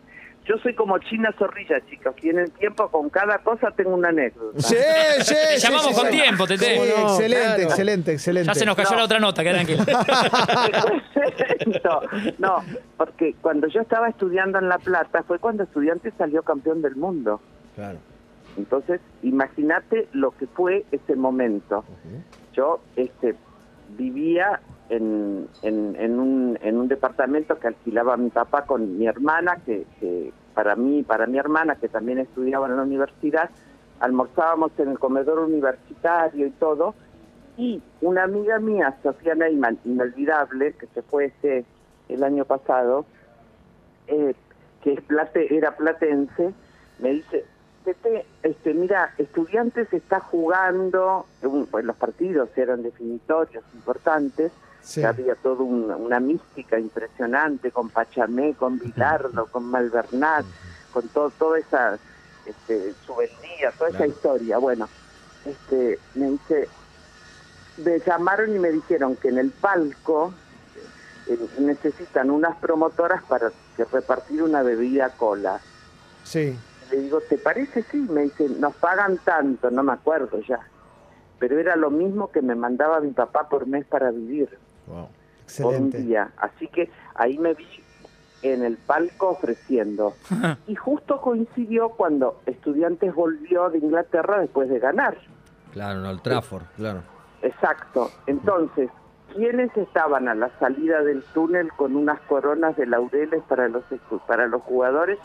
Yo 0.47 0.59
soy 0.59 0.75
como 0.75 0.99
China 0.99 1.35
Zorrilla, 1.39 1.81
chicos, 1.89 2.15
y 2.23 2.29
en 2.29 2.41
el 2.41 2.51
tiempo 2.53 2.91
con 2.91 3.09
cada 3.09 3.39
cosa 3.39 3.71
tengo 3.71 3.95
una 3.95 4.11
anécdota. 4.11 4.61
Sí, 4.61 4.77
sí, 5.21 5.35
Te 5.35 5.59
sí, 5.59 5.67
llamamos 5.67 5.87
sí, 5.87 5.95
con 5.95 6.05
sí. 6.07 6.11
tiempo, 6.11 6.47
Tete. 6.47 6.65
Sí, 6.67 6.77
¿Cómo 6.91 7.07
no? 7.07 7.13
excelente, 7.15 7.45
Claro. 7.55 7.63
excelente, 7.63 8.13
excelente. 8.13 8.47
Ya 8.49 8.55
se 8.55 8.67
nos 8.67 8.77
cayó 8.77 8.91
No. 8.91 8.97
la 8.99 9.05
otra 9.05 9.19
nota, 9.21 9.43
queda 9.43 9.55
tranquilo. 9.55 9.85
no, 11.85 12.01
no, 12.39 12.65
porque 12.97 13.35
cuando 13.41 13.69
yo 13.69 13.81
estaba 13.81 14.09
estudiando 14.09 14.59
en 14.59 14.69
La 14.69 14.79
Plata 14.79 15.23
fue 15.23 15.39
cuando 15.39 15.63
estudiante 15.63 16.13
salió 16.19 16.43
campeón 16.43 16.83
del 16.83 16.97
mundo. 16.97 17.41
Claro. 17.75 17.99
Entonces, 18.57 19.01
imagínate 19.23 20.09
lo 20.13 20.31
que 20.33 20.47
fue 20.47 20.85
ese 20.93 21.17
momento. 21.17 21.85
Yo 22.53 22.81
este, 22.97 23.35
vivía 23.97 24.61
en, 24.89 25.49
un, 25.63 26.59
en 26.63 26.77
un 26.79 26.89
departamento 26.89 27.59
que 27.59 27.69
alquilaba 27.69 28.17
mi 28.17 28.31
papá 28.31 28.65
con 28.65 28.99
mi 28.99 29.07
hermana, 29.07 29.59
que, 29.65 30.33
para 30.55 30.77
mí, 30.77 31.03
para 31.03 31.27
mi 31.27 31.39
hermana, 31.39 31.77
que 31.77 31.89
también 31.89 32.19
estudiaba 32.19 32.67
en 32.67 32.77
la 32.77 32.83
universidad, 32.83 33.51
almorzábamos 34.01 34.73
en 34.79 34.91
el 34.91 34.99
comedor 34.99 35.39
universitario 35.39 36.47
y 36.47 36.51
todo, 36.51 36.95
y 37.57 37.83
una 38.01 38.25
amiga 38.25 38.59
mía, 38.59 38.97
Sofía 39.03 39.35
Neyman, 39.35 39.79
inolvidable, 39.85 40.73
que 40.75 40.87
se 40.89 41.03
fue 41.03 41.27
ese, 41.27 41.65
el 42.09 42.23
año 42.25 42.45
pasado, 42.45 43.07
eh, 44.07 44.35
que 44.83 45.01
plate, 45.01 45.57
era 45.57 45.77
platense, 45.77 46.53
me 46.99 47.11
dice, 47.11 47.45
Tete, 47.85 48.25
este, 48.43 48.73
mira, 48.73 49.13
estudiantes 49.19 49.93
está 49.93 50.21
jugando, 50.21 51.27
pues 51.71 51.85
los 51.85 51.97
partidos 51.97 52.49
eran 52.57 52.83
definitorios 52.83 53.63
importantes, 53.75 54.53
Sí. 54.85 55.03
había 55.03 55.35
toda 55.35 55.63
un- 55.65 55.91
una 55.91 56.21
mística 56.21 56.79
impresionante 56.79 57.71
con 57.73 57.89
Pachamé, 57.89 58.55
con 58.55 58.79
Bilardo, 58.79 59.47
con 59.47 59.65
Malvernat, 59.65 60.45
con 60.93 61.09
todo, 61.09 61.31
toda 61.31 61.59
esa 61.59 61.99
este, 62.47 62.93
Subeldía, 63.07 63.71
toda 63.79 63.89
esa 63.91 64.07
historia. 64.07 64.59
Bueno, 64.59 64.87
este, 65.47 65.99
me 66.15 66.31
dice, 66.33 66.69
me 67.79 67.99
llamaron 68.01 68.55
y 68.55 68.59
me 68.59 68.71
dijeron 68.71 69.17
que 69.17 69.29
en 69.31 69.39
el 69.39 69.51
palco 69.51 70.35
eh, 71.27 71.39
necesitan 71.59 72.31
unas 72.31 72.55
promotoras 72.57 73.23
para 73.25 73.51
que 73.77 73.85
repartir 73.87 74.43
una 74.43 74.63
bebida 74.63 75.09
cola. 75.17 75.59
Sí. 76.25 76.55
Le 76.91 76.99
digo, 77.01 77.21
¿te 77.23 77.39
parece? 77.39 77.83
Sí, 77.91 77.97
me 77.97 78.25
dice, 78.25 78.47
nos 78.51 78.75
pagan 78.77 79.17
tanto, 79.25 79.71
no 79.71 79.83
me 79.83 79.93
acuerdo 79.95 80.41
ya. 80.43 80.61
Pero 81.39 81.59
era 81.59 81.77
lo 81.77 81.91
mismo 81.91 82.31
que 82.31 82.43
me 82.43 82.55
mandaba 82.55 83.01
mi 83.01 83.11
papá 83.13 83.49
por 83.49 83.67
mes 83.67 83.87
para 83.87 84.11
vivir, 84.11 84.59
Wow. 84.87 84.97
por 84.97 85.07
un 85.07 85.11
Excelente. 85.43 85.99
día. 85.99 86.31
Así 86.37 86.69
que 86.69 86.91
ahí 87.15 87.39
me 87.39 87.55
vi 87.55 87.67
en 88.43 88.63
el 88.65 88.77
palco 88.77 89.29
ofreciendo. 89.31 90.15
y 90.67 90.75
justo 90.75 91.21
coincidió 91.21 91.91
cuando 91.91 92.41
Estudiantes 92.47 93.15
volvió 93.15 93.71
de 93.71 93.79
Inglaterra 93.79 94.41
después 94.41 94.69
de 94.69 94.79
ganar. 94.79 95.17
Claro, 95.73 96.01
no, 96.01 96.11
el 96.11 96.21
Trafford, 96.23 96.65
claro. 96.77 97.03
Exacto. 97.43 98.11
Entonces, 98.27 98.91
¿quiénes 99.35 99.75
estaban 99.77 100.29
a 100.29 100.35
la 100.35 100.51
salida 100.59 101.03
del 101.03 101.23
túnel 101.35 101.71
con 101.73 101.97
unas 101.97 102.21
coronas 102.23 102.77
de 102.77 102.87
laureles 102.87 103.43
para 103.49 103.69
los 103.69 103.83
para 104.27 104.47
los 104.47 104.63
jugadores? 104.63 105.19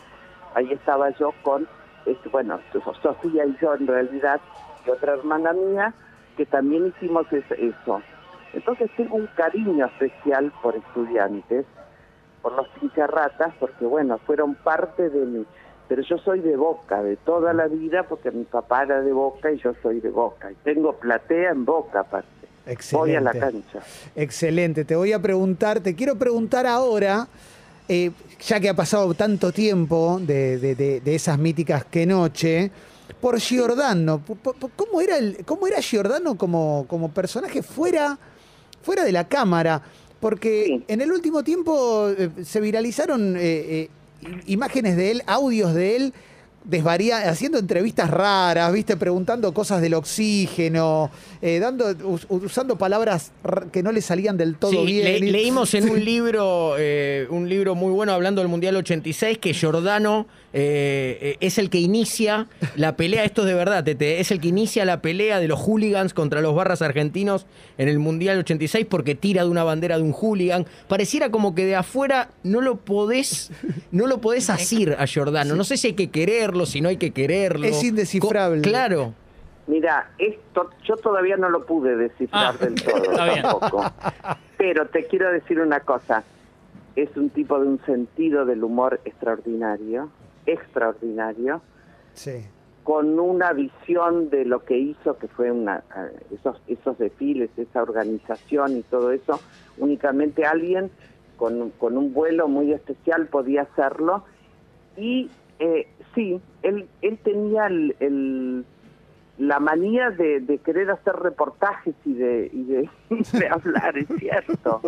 Ahí 0.54 0.72
estaba 0.72 1.10
yo 1.10 1.32
con, 1.42 1.68
este, 2.06 2.28
bueno, 2.28 2.58
So- 2.72 2.94
Sofía 3.02 3.44
y 3.46 3.56
yo 3.60 3.74
en 3.74 3.86
realidad, 3.86 4.40
y 4.86 4.90
otra 4.90 5.12
hermana 5.14 5.52
mía, 5.52 5.94
que 6.36 6.44
también 6.46 6.86
hicimos 6.88 7.30
es- 7.32 7.50
eso. 7.52 8.02
Entonces 8.52 8.90
tengo 8.96 9.16
un 9.16 9.26
cariño 9.36 9.86
especial 9.86 10.52
por 10.62 10.76
estudiantes, 10.76 11.64
por 12.42 12.52
los 12.56 12.66
pincharratas, 12.80 13.54
porque 13.60 13.84
bueno, 13.86 14.18
fueron 14.26 14.54
parte 14.54 15.08
de 15.10 15.26
mi... 15.26 15.46
Pero 15.88 16.02
yo 16.02 16.18
soy 16.18 16.40
de 16.40 16.56
Boca, 16.56 17.02
de 17.02 17.16
toda 17.16 17.52
la 17.52 17.66
vida, 17.66 18.04
porque 18.08 18.30
mi 18.30 18.44
papá 18.44 18.84
era 18.84 19.00
de 19.02 19.12
Boca 19.12 19.50
y 19.50 19.58
yo 19.58 19.72
soy 19.82 20.00
de 20.00 20.10
Boca. 20.10 20.50
Y 20.52 20.54
tengo 20.62 20.92
platea 20.94 21.50
en 21.50 21.64
Boca, 21.64 22.00
aparte. 22.00 22.28
Voy 22.92 23.16
a 23.16 23.20
la 23.20 23.30
Excelente. 23.32 23.68
cancha. 23.72 23.86
Excelente. 24.14 24.84
Te 24.84 24.94
voy 24.94 25.12
a 25.12 25.18
preguntar, 25.20 25.80
te 25.80 25.96
quiero 25.96 26.14
preguntar 26.16 26.64
ahora, 26.66 27.26
eh, 27.88 28.12
ya 28.40 28.60
que 28.60 28.68
ha 28.68 28.74
pasado 28.74 29.12
tanto 29.14 29.50
tiempo 29.50 30.20
de, 30.20 30.58
de- 30.58 30.74
de- 30.76 31.00
de 31.00 31.14
esas 31.16 31.36
míticas 31.38 31.84
que 31.86 32.06
noche, 32.06 32.70
por 33.20 33.38
Giordano. 33.40 34.22
¿Cómo 34.76 35.00
era, 35.00 35.18
el, 35.18 35.44
cómo 35.44 35.66
era 35.66 35.80
Giordano 35.82 36.36
como, 36.36 36.84
como 36.86 37.10
personaje 37.10 37.62
fuera, 37.64 38.16
fuera 38.82 39.04
de 39.04 39.12
la 39.12 39.28
cámara? 39.28 39.82
Porque 40.20 40.64
Sí. 40.66 40.84
en 40.88 41.00
el 41.00 41.12
último 41.12 41.42
tiempo 41.42 42.10
eh, 42.10 42.30
se 42.44 42.60
viralizaron 42.60 43.36
eh, 43.36 43.40
eh, 43.42 43.88
imágenes 44.46 44.96
de 44.96 45.10
él, 45.12 45.22
audios 45.26 45.74
de 45.74 45.96
él, 45.96 46.14
desvaría, 46.64 47.28
haciendo 47.30 47.58
entrevistas 47.58 48.10
raras, 48.10 48.72
viste, 48.72 48.96
preguntando 48.96 49.52
cosas 49.54 49.80
del 49.80 49.94
oxígeno, 49.94 51.10
eh, 51.42 51.58
dando, 51.58 51.86
us- 52.04 52.26
usando 52.28 52.76
palabras 52.76 53.32
que 53.72 53.82
no 53.82 53.92
le 53.92 54.00
salían 54.02 54.36
del 54.36 54.56
todo 54.56 54.72
Sí, 54.72 54.84
bien. 54.84 55.04
le- 55.04 55.32
leímos 55.32 55.74
en 55.74 55.84
un 55.90 56.04
libro, 56.04 56.74
eh, 56.78 57.26
un 57.30 57.48
libro 57.48 57.74
muy 57.74 57.92
bueno 57.92 58.12
hablando 58.12 58.40
del 58.40 58.48
Mundial 58.48 58.76
86, 58.76 59.38
que 59.38 59.52
Giordano 59.54 60.26
eh, 60.52 61.18
eh, 61.22 61.36
es 61.40 61.58
el 61.58 61.70
que 61.70 61.78
inicia 61.78 62.48
la 62.76 62.96
pelea, 62.96 63.24
esto 63.24 63.42
es 63.42 63.46
de 63.48 63.54
verdad, 63.54 63.84
Tete, 63.84 64.20
es 64.20 64.30
el 64.30 64.40
que 64.40 64.48
inicia 64.48 64.84
la 64.84 65.00
pelea 65.00 65.38
de 65.40 65.46
los 65.48 65.60
hooligans 65.60 66.12
contra 66.12 66.40
los 66.40 66.54
barras 66.54 66.82
argentinos 66.82 67.46
en 67.78 67.88
el 67.88 67.98
Mundial 68.00 68.38
86 68.38 68.86
porque 68.90 69.14
tira 69.14 69.44
de 69.44 69.48
una 69.48 69.62
bandera 69.64 69.96
de 69.96 70.02
un 70.02 70.12
hooligan. 70.12 70.66
Pareciera 70.88 71.30
como 71.30 71.54
que 71.54 71.64
de 71.66 71.76
afuera 71.76 72.30
no 72.42 72.60
lo 72.60 72.76
podés, 72.76 73.50
no 73.92 74.06
lo 74.08 74.20
podés 74.20 74.50
asir 74.50 74.96
a 74.98 75.06
Giordano. 75.06 75.54
No 75.54 75.64
sé 75.64 75.76
si 75.76 75.88
hay 75.88 75.92
que 75.94 76.10
quererlo, 76.50 76.66
si 76.66 76.80
no 76.80 76.88
hay 76.88 76.96
que 76.96 77.12
quererlo. 77.12 77.66
Es 77.66 77.82
indescifrable. 77.84 78.62
Co- 78.62 78.68
Claro. 78.68 79.14
Mira, 79.66 80.10
esto 80.18 80.70
yo 80.84 80.96
todavía 80.96 81.36
no 81.36 81.48
lo 81.48 81.64
pude 81.64 81.96
descifrar 81.96 82.54
Ah, 82.54 82.64
del 82.64 82.74
todo 82.82 83.02
tampoco. 83.14 83.84
Pero 84.58 84.86
te 84.88 85.06
quiero 85.06 85.30
decir 85.30 85.60
una 85.60 85.80
cosa. 85.80 86.24
Es 86.96 87.16
un 87.16 87.30
tipo 87.30 87.58
de 87.60 87.68
un 87.68 87.80
sentido 87.86 88.44
del 88.44 88.64
humor 88.64 89.00
extraordinario, 89.04 90.10
extraordinario, 90.44 91.62
Sí. 92.14 92.44
con 92.82 93.20
una 93.20 93.52
visión 93.52 94.28
de 94.30 94.44
lo 94.44 94.64
que 94.64 94.76
hizo, 94.76 95.16
que 95.18 95.28
fue 95.28 95.52
una, 95.52 95.84
eh, 95.96 96.18
esos, 96.34 96.60
esos 96.66 96.98
desfiles, 96.98 97.50
esa 97.56 97.82
organización 97.82 98.76
y 98.78 98.82
todo 98.82 99.12
eso, 99.12 99.40
únicamente 99.78 100.44
alguien 100.46 100.90
con, 101.36 101.70
con 101.78 101.96
un 101.96 102.12
vuelo 102.12 102.48
muy 102.48 102.72
especial 102.72 103.26
podía 103.28 103.62
hacerlo. 103.62 104.24
Y 104.96 105.30
eh, 105.60 105.86
sí, 106.14 106.40
él, 106.62 106.88
él 107.02 107.18
tenía 107.22 107.66
el, 107.66 107.94
el- 108.00 108.64
la 109.38 109.58
manía 109.58 110.10
de, 110.10 110.40
de 110.40 110.58
querer 110.58 110.90
hacer 110.90 111.14
reportajes 111.16 111.94
y 112.04 112.12
de, 112.12 112.50
y 112.52 112.64
de, 112.64 112.90
de 113.38 113.48
hablar, 113.48 113.96
es 113.96 114.06
cierto. 114.18 114.82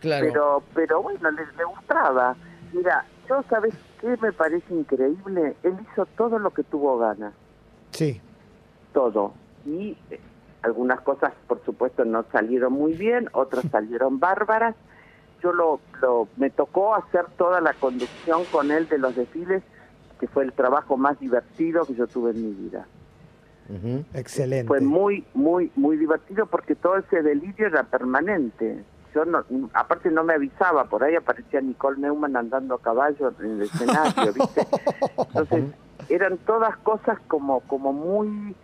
Claro. 0.00 0.26
Pero, 0.26 0.62
pero 0.74 1.02
bueno, 1.02 1.30
le, 1.30 1.42
le 1.56 1.64
gustaba. 1.64 2.34
Mira, 2.72 3.04
yo, 3.28 3.44
¿sabes 3.48 3.74
qué 4.00 4.16
me 4.20 4.32
parece 4.32 4.74
increíble? 4.74 5.54
Él 5.62 5.74
hizo 5.92 6.06
todo 6.16 6.40
lo 6.40 6.50
que 6.50 6.64
tuvo 6.64 6.98
ganas 6.98 7.32
Sí. 7.92 8.20
todo. 8.92 9.34
Y 9.64 9.96
eh, 10.10 10.18
algunas 10.62 11.00
cosas, 11.02 11.32
por 11.46 11.62
supuesto, 11.64 12.04
no 12.04 12.24
salieron 12.32 12.72
muy 12.72 12.94
bien, 12.94 13.28
otras 13.32 13.64
salieron 13.70 14.18
bárbaras. 14.18 14.74
Yo 15.44 15.52
lo, 15.52 15.80
lo 16.00 16.26
me 16.36 16.50
tocó 16.50 16.94
hacer 16.96 17.26
toda 17.36 17.60
la 17.60 17.74
conducción 17.74 18.44
con 18.46 18.72
él 18.72 18.88
de 18.88 18.98
los 18.98 19.14
desfiles, 19.14 19.62
que 20.22 20.28
fue 20.28 20.44
el 20.44 20.52
trabajo 20.52 20.96
más 20.96 21.18
divertido 21.18 21.84
que 21.84 21.96
yo 21.96 22.06
tuve 22.06 22.30
en 22.30 22.42
mi 22.42 22.52
vida. 22.52 22.86
Excelente. 24.14 24.68
Fue 24.68 24.80
muy, 24.80 25.24
muy, 25.34 25.72
muy 25.74 25.96
divertido 25.96 26.46
porque 26.46 26.76
todo 26.76 26.96
ese 26.98 27.22
delirio 27.22 27.66
era 27.66 27.82
permanente. 27.82 28.84
Yo 29.12 29.24
no, 29.24 29.44
aparte 29.74 30.12
no 30.12 30.22
me 30.22 30.34
avisaba, 30.34 30.84
por 30.84 31.02
ahí 31.02 31.16
aparecía 31.16 31.60
Nicole 31.60 31.98
Neumann 31.98 32.36
andando 32.36 32.76
a 32.76 32.80
caballo 32.80 33.34
en 33.40 33.50
el 33.50 33.62
escenario, 33.62 34.32
¿viste? 34.38 34.64
Entonces, 35.18 35.64
eran 36.08 36.38
todas 36.38 36.76
cosas 36.76 37.18
como, 37.26 37.58
como 37.62 37.92
muy, 37.92 38.54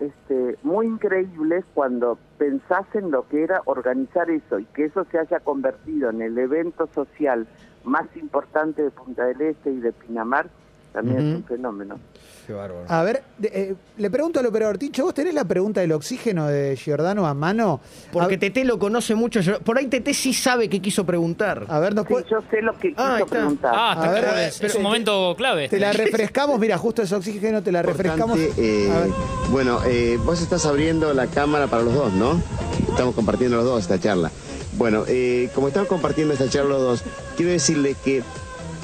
este, 0.00 0.56
muy 0.62 0.86
increíbles 0.86 1.66
cuando 1.74 2.16
pensás 2.38 2.86
en 2.94 3.10
lo 3.10 3.28
que 3.28 3.42
era 3.42 3.60
organizar 3.66 4.30
eso 4.30 4.58
y 4.58 4.64
que 4.64 4.86
eso 4.86 5.04
se 5.10 5.18
haya 5.18 5.40
convertido 5.40 6.08
en 6.08 6.22
el 6.22 6.38
evento 6.38 6.88
social 6.94 7.46
más 7.84 8.06
importante 8.16 8.82
de 8.82 8.90
Punta 8.90 9.26
del 9.26 9.42
Este 9.42 9.72
y 9.72 9.80
de 9.80 9.92
Pinamar, 9.92 10.48
también 10.92 11.18
es 11.18 11.36
un 11.36 11.44
fenómeno. 11.44 11.98
Qué 12.46 12.52
bárbaro. 12.52 12.84
A 12.88 13.02
ver, 13.04 13.22
de- 13.38 13.48
eh, 13.54 13.74
le 13.98 14.10
pregunto 14.10 14.40
al 14.40 14.46
operador 14.46 14.76
Tincho, 14.76 15.04
¿vos 15.04 15.14
tenés 15.14 15.32
la 15.32 15.44
pregunta 15.44 15.80
del 15.80 15.92
oxígeno 15.92 16.48
de 16.48 16.76
Giordano 16.76 17.24
a 17.26 17.34
mano? 17.34 17.80
Porque 18.12 18.34
a, 18.34 18.38
Tete 18.38 18.64
lo 18.64 18.80
conoce 18.80 19.14
mucho. 19.14 19.40
yo- 19.40 19.60
Por 19.60 19.78
ahí 19.78 19.86
Tete 19.86 20.12
sí 20.12 20.34
sabe 20.34 20.68
qué 20.68 20.80
quiso 20.80 21.06
preguntar. 21.06 21.64
a 21.68 21.78
ver, 21.78 21.94
nos 21.94 22.04
Sí, 22.08 22.14
yo 22.28 22.40
sé 22.50 22.60
lo 22.60 22.76
que 22.78 22.88
quiso 22.90 23.00
Ah, 23.00 23.14
está. 23.20 23.26
preguntar. 23.30 23.72
Ah, 23.74 23.90
A 23.92 23.94
está 23.94 24.10
ver, 24.12 24.24
ver, 24.24 24.38
es, 24.48 24.54
es 24.54 24.60
pero- 24.60 24.76
un 24.78 24.82
momento 24.82 25.34
clave. 25.36 25.68
te 25.68 25.78
la 25.78 25.92
refrescamos, 25.92 26.58
mira, 26.58 26.76
justo 26.78 27.02
ese 27.02 27.14
oxígeno 27.14 27.62
te 27.62 27.70
la 27.70 27.82
refrescamos. 27.82 28.36
Importante, 28.36 28.86
eh, 28.86 28.90
A 28.90 28.98
ver. 29.02 29.10
bueno, 29.50 29.78
eh, 29.86 30.18
vos 30.24 30.42
estás 30.42 30.66
abriendo 30.66 31.14
la 31.14 31.28
cámara 31.28 31.68
para 31.68 31.84
los 31.84 31.94
dos, 31.94 32.12
¿no? 32.14 32.42
Estamos 32.88 33.14
compartiendo 33.14 33.56
los 33.56 33.64
dos 33.66 33.82
esta 33.82 34.00
charla. 34.00 34.32
Bueno, 34.76 35.04
eh, 35.06 35.48
como 35.54 35.68
estamos 35.68 35.88
compartiendo 35.88 36.32
esta 36.32 36.48
charla 36.48 36.70
los 36.70 36.82
dos, 36.82 37.04
quiero 37.36 37.52
decirle 37.52 37.94
que 38.04 38.22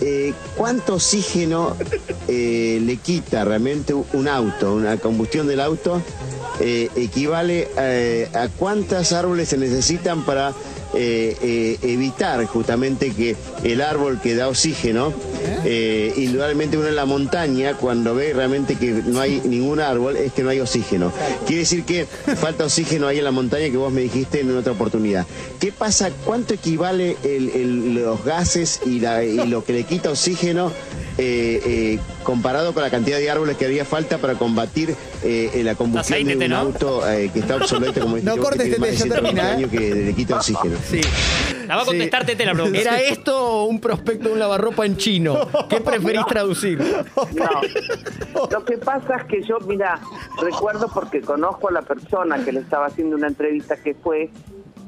eh, 0.01 0.33
cuánto 0.57 0.95
oxígeno 0.95 1.77
eh, 2.29 2.81
le 2.83 2.97
quita 2.97 3.45
realmente 3.45 3.95
un 3.95 4.29
auto, 4.29 4.75
una 4.75 4.97
combustión 4.99 5.47
del 5.47 5.61
auto, 5.61 6.03
eh, 6.61 6.91
equivale 6.97 7.69
eh, 7.77 8.29
a 8.35 8.49
cuántos 8.49 9.13
árboles 9.13 9.49
se 9.49 9.57
necesitan 9.59 10.25
para 10.25 10.53
evitar 10.95 12.45
justamente 12.47 13.11
que 13.13 13.37
el 13.63 13.83
árbol 13.83 14.21
que 14.23 14.35
da 14.35 14.49
oxígeno, 14.49 15.13
eh, 15.65 16.13
indudablemente 16.17 16.77
uno 16.79 16.89
en 16.89 16.97
la 16.97 17.05
montaña, 17.07 17.75
cuando 17.75 18.15
ve 18.15 18.33
realmente 18.33 18.77
que 18.77 18.91
no 19.07 19.21
hay 19.21 19.41
ningún 19.45 19.81
árbol, 19.81 20.17
es 20.17 20.33
que 20.33 20.43
no 20.43 20.51
hay 20.51 20.61
oxígeno. 20.61 21.13
Quiere 21.47 21.61
decir 21.61 21.85
que 21.85 22.07
falta 22.07 22.65
oxígeno 22.65 23.07
ahí 23.07 23.19
en 23.19 23.25
la 23.25 23.31
montaña 23.31 23.71
que 23.71 23.77
vos 23.77 23.93
me 23.93 24.03
dijiste 24.03 24.41
en 24.41 24.57
otra 24.57 24.73
oportunidad. 24.73 25.27
¿Qué 25.61 25.73
pasa? 25.73 26.11
¿Cuánto 26.25 26.55
equivale 26.55 27.17
el- 27.25 27.51
el- 27.51 27.95
los 27.95 28.25
gases 28.25 28.81
y, 28.87 29.01
la- 29.01 29.25
y 29.25 29.47
lo 29.47 29.65
que 29.65 29.73
le 29.73 29.85
quita 29.85 30.11
oxígeno 30.11 30.73
eh, 31.19 31.61
eh, 31.65 31.99
comparado 32.23 32.73
con 32.73 32.83
la 32.83 32.91
cantidad 32.91 33.19
de 33.19 33.29
árboles 33.29 33.57
que 33.57 33.65
haría 33.65 33.85
falta 33.85 34.19
para 34.19 34.35
combatir 34.35 34.95
eh, 35.25 35.61
la 35.65 35.75
combustión 35.75 36.25
de 36.27 36.37
un 36.37 36.49
¿no? 36.49 36.57
auto 36.57 37.11
eh, 37.11 37.31
que 37.33 37.41
está 37.41 37.57
obsoleto 37.57 38.01
como 38.01 38.17
dijiste 38.17 38.37
No 38.37 38.43
cortes, 38.43 38.63
tiene 38.63 38.79
más 38.79 38.91
de 38.91 38.97
Tete, 38.97 39.09
ya 39.09 39.15
120 39.15 39.15
termina, 39.15 39.49
¿eh? 39.49 39.53
años 39.57 39.71
que 39.71 39.95
le 39.95 40.15
quita 40.15 40.37
oxígeno? 40.37 40.77
Sí. 40.89 41.01
La 41.67 41.77
va 41.77 41.83
a 41.83 41.85
contestar 41.85 42.25
Tete 42.25 42.47
la 42.47 42.55
pregunta. 42.55 42.79
¿Era 42.79 43.01
esto 43.01 43.37
o 43.37 43.65
un 43.65 43.81
prospecto 43.81 44.29
de 44.29 44.35
un 44.35 44.39
lavarropa 44.39 44.87
en 44.87 44.97
chino? 44.97 45.49
¿Qué 45.69 45.81
preferís 45.83 46.25
traducir? 46.27 46.79
No. 46.79 48.49
Lo 48.51 48.65
que 48.65 48.79
pasa 48.79 49.17
es 49.17 49.25
que 49.25 49.43
yo, 49.43 49.59
mira, 49.67 50.01
recuerdo 50.41 50.89
porque 50.89 51.21
conozco 51.21 51.69
a 51.69 51.73
la 51.73 51.83
persona 51.83 52.43
que 52.45 52.53
le 52.53 52.61
estaba 52.61 52.87
haciendo 52.87 53.17
una 53.17 53.27
entrevista 53.27 53.77
que 53.77 53.95
fue, 53.95 54.31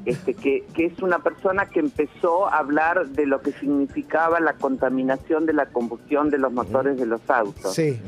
este, 0.05 0.33
que, 0.33 0.65
que 0.73 0.85
es 0.85 0.99
una 1.01 1.19
persona 1.19 1.67
que 1.67 1.79
empezó 1.79 2.47
a 2.47 2.57
hablar 2.57 3.07
de 3.07 3.25
lo 3.25 3.41
que 3.41 3.51
significaba 3.53 4.39
la 4.39 4.53
contaminación 4.53 5.45
de 5.45 5.53
la 5.53 5.67
combustión 5.67 6.29
de 6.29 6.37
los 6.37 6.51
motores 6.51 6.97
de 6.97 7.05
los 7.05 7.21
autos. 7.29 7.73
Sí. 7.73 7.99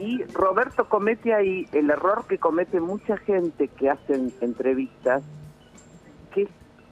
Y 0.00 0.24
Roberto 0.32 0.88
comete 0.88 1.34
ahí 1.34 1.68
el 1.72 1.90
error 1.90 2.24
que 2.26 2.38
comete 2.38 2.80
mucha 2.80 3.18
gente 3.18 3.68
que 3.68 3.90
hacen 3.90 4.32
entrevistas, 4.40 5.22
que 6.32 6.42
es 6.42 6.48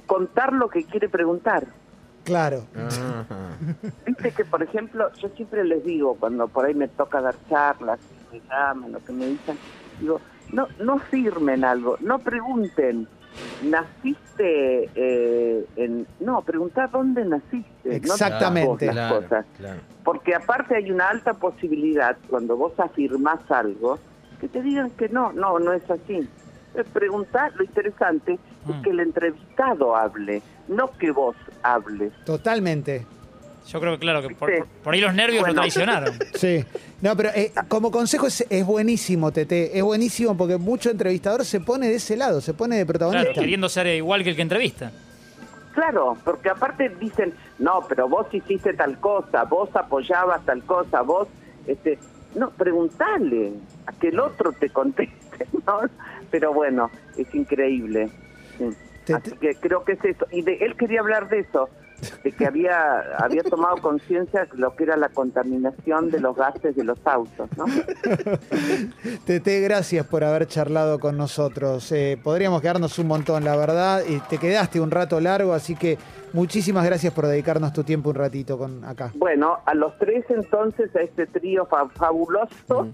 contar 0.07 0.53
lo 0.53 0.69
que 0.69 0.85
quiere 0.85 1.09
preguntar. 1.09 1.67
Claro. 2.25 2.67
Viste 4.07 4.33
que, 4.33 4.45
por 4.45 4.63
ejemplo, 4.63 5.11
yo 5.15 5.31
siempre 5.31 5.65
les 5.65 5.83
digo, 5.85 6.17
cuando 6.21 6.49
por 6.49 6.67
ahí 6.67 6.75
me 6.75 6.89
toca 6.89 7.23
dar 7.23 7.35
charlas, 7.49 7.99
me 8.31 8.41
llaman 8.41 8.95
o 8.95 9.03
que 9.03 9.13
me 9.15 9.27
dicen, 9.27 9.57
digo, 9.99 10.21
no, 10.53 10.69
no 10.79 10.99
firmen 10.99 11.65
algo, 11.65 11.97
no 12.01 12.19
pregunten, 12.19 13.09
¿naciste 13.63 14.91
eh, 14.95 15.67
en...? 15.77 16.07
No, 16.21 16.43
preguntar 16.43 16.91
dónde 16.91 17.25
naciste. 17.25 17.97
Exactamente. 17.97 18.87
No 18.87 18.93
las 18.93 19.13
cosas. 19.13 19.47
Porque 20.05 20.35
aparte 20.35 20.77
hay 20.77 20.91
una 20.91 21.09
alta 21.09 21.35
posibilidad, 21.35 22.17
cuando 22.29 22.57
vos 22.57 22.73
afirmás 22.79 23.41
algo, 23.51 23.99
que 24.41 24.49
te 24.49 24.63
digan 24.63 24.91
que 24.91 25.09
no, 25.09 25.33
no, 25.33 25.59
no 25.59 25.73
es 25.73 25.89
así. 25.91 26.29
Preguntar, 26.93 27.53
lo 27.57 27.65
interesante 27.65 28.39
Mm. 28.69 28.71
es 28.73 28.83
que 28.83 28.91
el 28.91 29.01
entrevistado 29.01 29.97
hable, 29.97 30.43
no 30.69 30.91
que 30.99 31.11
vos 31.11 31.37
hables. 31.63 32.13
Totalmente. 32.25 33.07
Yo 33.71 33.81
creo 33.81 33.93
que, 33.93 33.99
claro, 33.99 34.27
que 34.27 34.35
por, 34.35 34.51
Sí. 34.51 34.59
por- 34.59 34.67
por 34.69 34.95
ahí 34.95 35.01
los 35.01 35.15
nervios 35.15 35.41
Bueno. 35.41 35.55
lo 35.55 35.61
traicionaron. 35.61 36.15
Sí. 36.35 36.65
No, 37.03 37.17
pero 37.17 37.31
eh, 37.35 37.53
como 37.69 37.91
consejo 37.91 38.27
es, 38.27 38.45
es 38.49 38.65
buenísimo, 38.67 39.31
Tete. 39.31 39.77
Es 39.77 39.83
buenísimo 39.85 40.37
porque 40.37 40.57
mucho 40.57 40.91
entrevistador 40.91 41.45
se 41.45 41.61
pone 41.61 41.89
de 41.89 41.97
ese 41.97 42.17
lado, 42.17 42.41
se 42.41 42.55
pone 42.55 42.77
de 42.77 42.85
Claro, 42.87 42.99
protagonista. 42.99 43.41
queriendo 43.41 43.69
ser 43.69 43.87
igual 43.89 44.25
que 44.25 44.31
el 44.31 44.37
que 44.37 44.43
entrevista. 44.43 44.91
Claro, 45.75 46.17
porque 46.25 46.49
aparte 46.51 46.89
dicen, 46.89 47.33
no, 47.61 47.85
pero 47.89 48.09
vos 48.09 48.27
hiciste 48.33 48.73
tal 48.75 48.99
cosa, 48.99 49.45
vos 49.45 49.69
apoyabas 49.77 50.45
tal 50.45 50.63
cosa, 50.65 51.03
vos, 51.03 51.29
este, 51.69 51.99
no, 52.35 52.51
preguntale 52.51 53.53
a 53.87 53.93
que 53.93 54.09
el 54.09 54.19
otro 54.19 54.53
te 54.53 54.71
conteste, 54.71 55.47
¿no? 55.67 55.81
Pero 56.31 56.53
bueno, 56.53 56.91
es 57.17 57.33
increíble. 57.35 58.09
sí. 58.59 59.13
Así 59.13 59.31
que 59.41 59.55
creo 59.55 59.85
que 59.85 59.93
es 59.93 60.05
eso. 60.05 60.27
Y 60.33 60.43
de, 60.43 60.55
él 60.57 60.77
quería 60.77 61.01
hablar 61.01 61.29
de 61.29 61.39
eso, 61.41 61.71
de 62.23 62.33
que 62.33 62.47
había 62.47 63.01
había 63.19 63.43
tomado 63.43 63.77
conciencia 63.79 64.45
de 64.45 64.57
lo 64.59 64.75
que 64.77 64.85
era 64.85 64.97
la 64.97 65.09
contaminación 65.09 66.11
de 66.11 66.21
los 66.21 66.37
gases 66.37 66.77
de 66.77 66.85
los 66.85 66.99
autos, 67.07 67.49
¿no? 67.57 67.65
Tete, 69.25 69.61
gracias 69.61 70.07
por 70.07 70.25
haber 70.25 70.47
charlado 70.47 70.99
con 70.99 71.17
nosotros. 71.17 71.91
Eh, 71.93 72.19
podríamos 72.23 72.61
quedarnos 72.61 72.99
un 72.99 73.07
montón, 73.09 73.45
la 73.45 73.57
verdad, 73.57 74.03
y 74.09 74.19
te 74.21 74.39
quedaste 74.39 74.81
un 74.81 74.91
rato 74.91 75.21
largo, 75.21 75.53
así 75.53 75.75
que 75.77 75.99
muchísimas 76.33 76.85
gracias 76.85 77.13
por 77.13 77.27
dedicarnos 77.27 77.73
tu 77.73 77.85
tiempo 77.85 78.11
un 78.11 78.17
ratito 78.17 78.59
con 78.59 78.85
acá. 78.85 79.13
Bueno, 79.15 79.59
a 79.67 79.75
los 79.75 79.97
tres 79.99 80.25
entonces, 80.29 80.95
a 80.97 81.01
este 81.01 81.27
trío 81.27 81.67
fa- 81.67 81.89
fabuloso, 81.89 82.89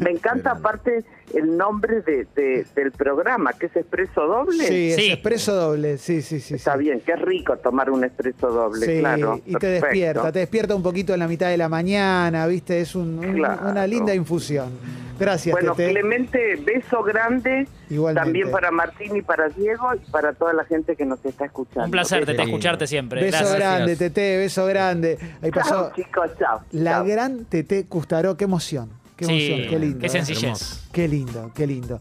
me 0.00 0.10
encanta 0.10 0.50
aparte 0.52 1.04
el 1.34 1.56
nombre 1.56 2.02
de, 2.02 2.26
de- 2.34 2.66
del 2.74 2.92
programa, 2.92 3.52
que 3.54 3.66
es 3.66 3.76
Expreso 3.76 4.26
Doble. 4.26 4.66
Sí, 4.66 4.90
es 4.90 4.96
Sí. 4.96 5.10
expreso 5.12 5.54
doble, 5.54 5.98
sí, 5.98 6.22
sí, 6.22 6.40
sí. 6.40 6.54
Está 6.54 6.74
sí. 6.74 6.80
bien, 6.80 7.00
qué 7.04 7.16
rico 7.16 7.56
tomar 7.56 7.90
un 7.90 8.04
expreso 8.04 8.41
doble, 8.48 8.86
Sí, 8.86 8.98
claro. 9.00 9.40
y 9.46 9.52
te 9.52 9.58
perfecto. 9.58 9.86
despierta, 9.86 10.32
te 10.32 10.38
despierta 10.40 10.74
un 10.74 10.82
poquito 10.82 11.12
en 11.14 11.20
la 11.20 11.28
mitad 11.28 11.48
de 11.48 11.56
la 11.56 11.68
mañana, 11.68 12.46
¿viste? 12.46 12.80
Es 12.80 12.94
un- 12.94 13.18
un- 13.24 13.34
Claro. 13.34 13.70
una 13.70 13.86
linda 13.86 14.14
infusión. 14.14 14.70
Gracias, 15.18 15.52
Bueno, 15.52 15.74
Tete. 15.74 15.92
Clemente, 15.92 16.56
beso 16.64 17.02
grande 17.04 17.68
Igualmente. 17.90 18.24
también 18.24 18.50
para 18.50 18.70
Martín 18.72 19.14
y 19.14 19.22
para 19.22 19.48
Diego 19.50 19.90
y 19.94 20.10
para 20.10 20.32
toda 20.32 20.52
la 20.52 20.64
gente 20.64 20.96
que 20.96 21.04
nos 21.04 21.24
está 21.24 21.44
escuchando. 21.44 21.84
Un 21.84 21.90
placer. 21.92 22.24
Tete, 22.26 22.42
escucharte 22.42 22.86
siempre. 22.88 23.20
Beso 23.22 23.38
Gracias. 23.38 23.56
grande, 23.58 23.96
Tete, 23.96 24.38
beso 24.38 24.66
grande. 24.66 25.18
Ahí 25.40 25.50
pasó 25.52 25.68
Chao, 25.70 25.92
chicos, 25.94 26.30
chao. 26.38 26.60
la 26.72 26.90
chao. 26.92 27.04
gran 27.04 27.44
Tete 27.44 27.86
Custaró, 27.86 28.36
qué 28.36 28.44
emoción. 28.44 28.90
Qué 29.16 29.26
Sí, 29.26 29.32
emoción, 29.52 29.70
qué 29.70 29.78
lindo. 29.78 29.98
qué 30.00 30.06
¿eh? 30.06 30.08
sencillez. 30.08 30.88
Qué 30.92 31.06
lindo, 31.06 31.50
qué 31.54 31.66
lindo. 31.68 32.00